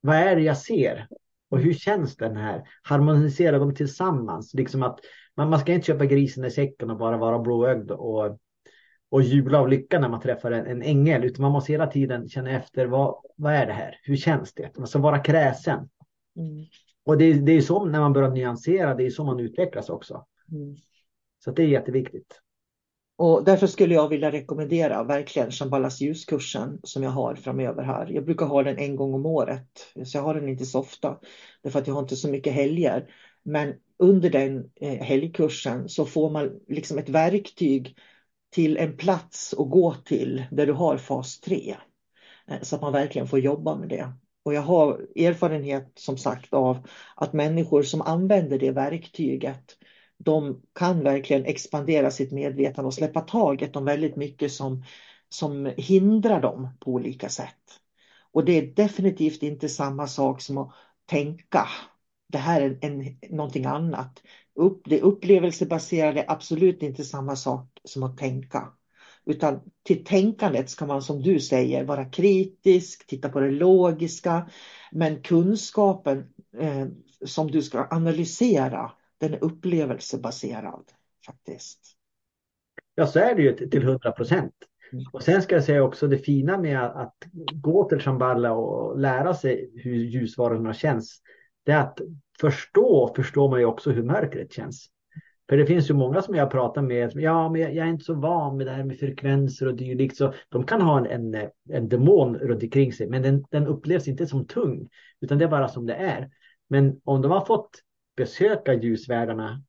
[0.01, 1.07] vad är det jag ser?
[1.49, 2.63] Och hur känns den här?
[2.84, 4.53] Harmoniserar de tillsammans?
[4.53, 4.99] Liksom att
[5.36, 8.39] man, man ska inte köpa grisen i säcken och bara vara blåögd och,
[9.09, 11.23] och jubla av lycka när man träffar en, en ängel.
[11.23, 13.99] Utan man måste hela tiden känna efter vad, vad är det här?
[14.03, 14.78] Hur känns det?
[14.78, 15.89] Man ska vara kräsen.
[16.38, 16.65] Mm.
[17.05, 19.89] Och det, är- det är så när man börjar nyansera, det är så man utvecklas
[19.89, 20.25] också.
[20.51, 20.75] Mm.
[21.43, 22.41] Så det är jätteviktigt.
[23.17, 28.07] Och därför skulle jag vilja rekommendera verkligen Shambhalas ljuskursen som jag har framöver här.
[28.07, 31.19] Jag brukar ha den en gång om året, så jag har den inte så ofta.
[31.63, 33.13] Därför att jag har inte så mycket helger.
[33.43, 37.97] Men under den eh, helgkursen så får man liksom ett verktyg
[38.49, 41.75] till en plats att gå till där du har fas 3.
[42.47, 44.13] Eh, så att man verkligen får jobba med det.
[44.45, 49.77] Och jag har erfarenhet som sagt av att människor som använder det verktyget
[50.17, 54.83] de kan verkligen expandera sitt medvetande och släppa taget om väldigt mycket som,
[55.29, 57.79] som hindrar dem på olika sätt.
[58.31, 60.71] Och det är definitivt inte samma sak som att
[61.05, 61.67] tänka.
[62.27, 64.21] Det här är en, någonting annat.
[64.55, 68.73] Upp, det upplevelsebaserade är absolut inte samma sak som att tänka.
[69.26, 74.49] Utan till tänkandet ska man som du säger vara kritisk, titta på det logiska.
[74.91, 76.88] Men kunskapen eh,
[77.26, 80.91] som du ska analysera, den är upplevelsebaserad
[81.26, 81.80] faktiskt.
[82.95, 84.53] Ja, så är det ju till 100 procent.
[84.93, 85.05] Mm.
[85.13, 87.17] Och sen ska jag säga också det fina med att
[87.53, 91.21] gå till Shambhala och lära sig hur ljusvarorna känns.
[91.63, 91.99] Det är att
[92.39, 94.89] förstå, förstår man ju också hur mörkret känns.
[95.49, 98.13] För det finns ju många som jag pratar med, ja men jag, är inte så
[98.13, 100.17] van med det här med frekvenser och dylikt.
[100.17, 104.07] Så de kan ha en, en, en demon runt omkring sig, men den, den upplevs
[104.07, 104.89] inte som tung,
[105.21, 106.29] utan det är bara som det är.
[106.67, 107.69] Men om de har fått
[108.17, 109.63] besöka ljusvärdarna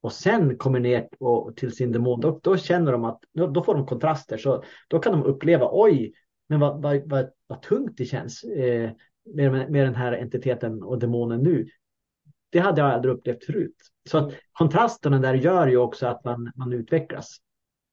[0.00, 3.62] och sen kommer ner och, till sin demon, då, då känner de att då, då,
[3.62, 4.38] får de kontraster.
[4.38, 6.12] Så då kan de uppleva, oj,
[6.48, 8.90] men vad, vad, vad, vad tungt det känns eh,
[9.34, 11.66] med, med den här entiteten och demonen nu.
[12.54, 13.76] Det hade jag aldrig upplevt förut.
[14.10, 17.36] Så att kontrasterna där gör ju också att man, man utvecklas.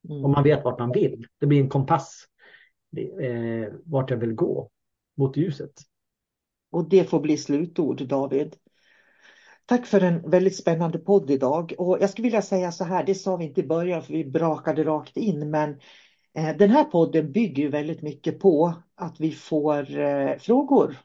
[0.09, 0.23] Mm.
[0.23, 1.25] Och man vet vart man vill.
[1.39, 2.25] Det blir en kompass
[2.97, 4.69] eh, vart jag vill gå
[5.17, 5.71] mot ljuset.
[6.71, 8.55] Och det får bli slutord David.
[9.65, 11.73] Tack för en väldigt spännande podd idag.
[11.77, 14.25] Och jag skulle vilja säga så här, det sa vi inte i början för vi
[14.25, 15.69] brakade rakt in, men
[16.33, 20.97] eh, den här podden bygger ju väldigt mycket på att vi får eh, frågor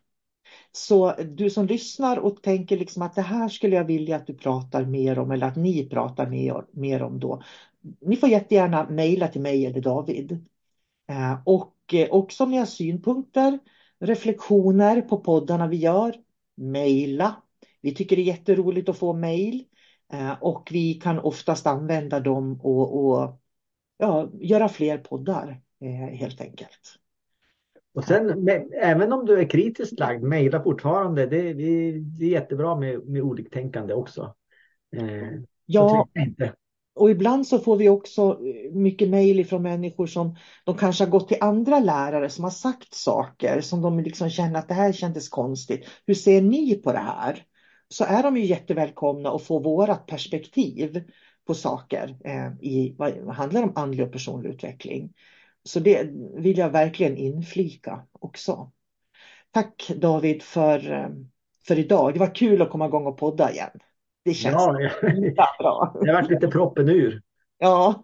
[0.73, 4.35] så du som lyssnar och tänker liksom att det här skulle jag vilja att du
[4.35, 7.43] pratar mer om eller att ni pratar mer, mer om då.
[8.01, 10.47] Ni får jättegärna mejla till mig eller David.
[11.09, 13.59] Eh, och eh, också om ni har synpunkter,
[13.99, 16.15] reflektioner på poddarna vi gör,
[16.55, 17.43] mejla.
[17.81, 19.65] Vi tycker det är jätteroligt att få mejl
[20.13, 23.41] eh, och vi kan oftast använda dem och, och
[23.99, 25.63] ja, göra fler poddar
[26.13, 26.99] helt enkelt.
[27.97, 28.49] Och sen,
[28.83, 31.27] även om du är kritiskt lagd, mejla fortfarande.
[31.27, 34.35] Det, det, det, är jättebra med, med oliktänkande också.
[34.97, 35.29] Eh,
[35.67, 36.09] ja,
[36.95, 38.41] och ibland så får vi också
[38.73, 42.95] mycket mejl från människor som de kanske har gått till andra lärare som har sagt
[42.95, 45.89] saker som de liksom känner att det här kändes konstigt.
[46.07, 47.45] Hur ser ni på det här?
[47.89, 51.05] Så är de ju jättevälkomna att få vårat perspektiv
[51.47, 55.13] på saker eh, i vad handlar om andlig och personlig utveckling.
[55.67, 58.73] Så det vill jag verkligen inflika också.
[59.51, 61.09] Tack David för, eh,
[61.67, 62.15] för idag.
[62.15, 63.71] Det var kul att komma igång och podda igen.
[64.25, 64.73] Det känns ja,
[65.59, 65.97] bra.
[66.01, 67.23] Det har varit lite proppen ur.
[67.59, 68.03] Ja,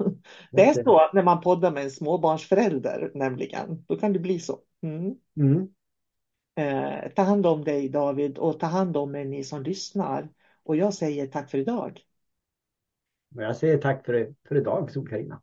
[0.52, 3.84] det är så när man poddar med en småbarnsförälder nämligen.
[3.88, 4.58] Då kan det bli så.
[4.82, 5.14] Mm.
[5.36, 5.68] Mm.
[6.56, 10.28] Eh, ta hand om dig David och ta hand om er ni som lyssnar.
[10.64, 12.00] Och jag säger tack för idag.
[13.34, 15.42] Jag säger tack för, för idag Sol-Carina.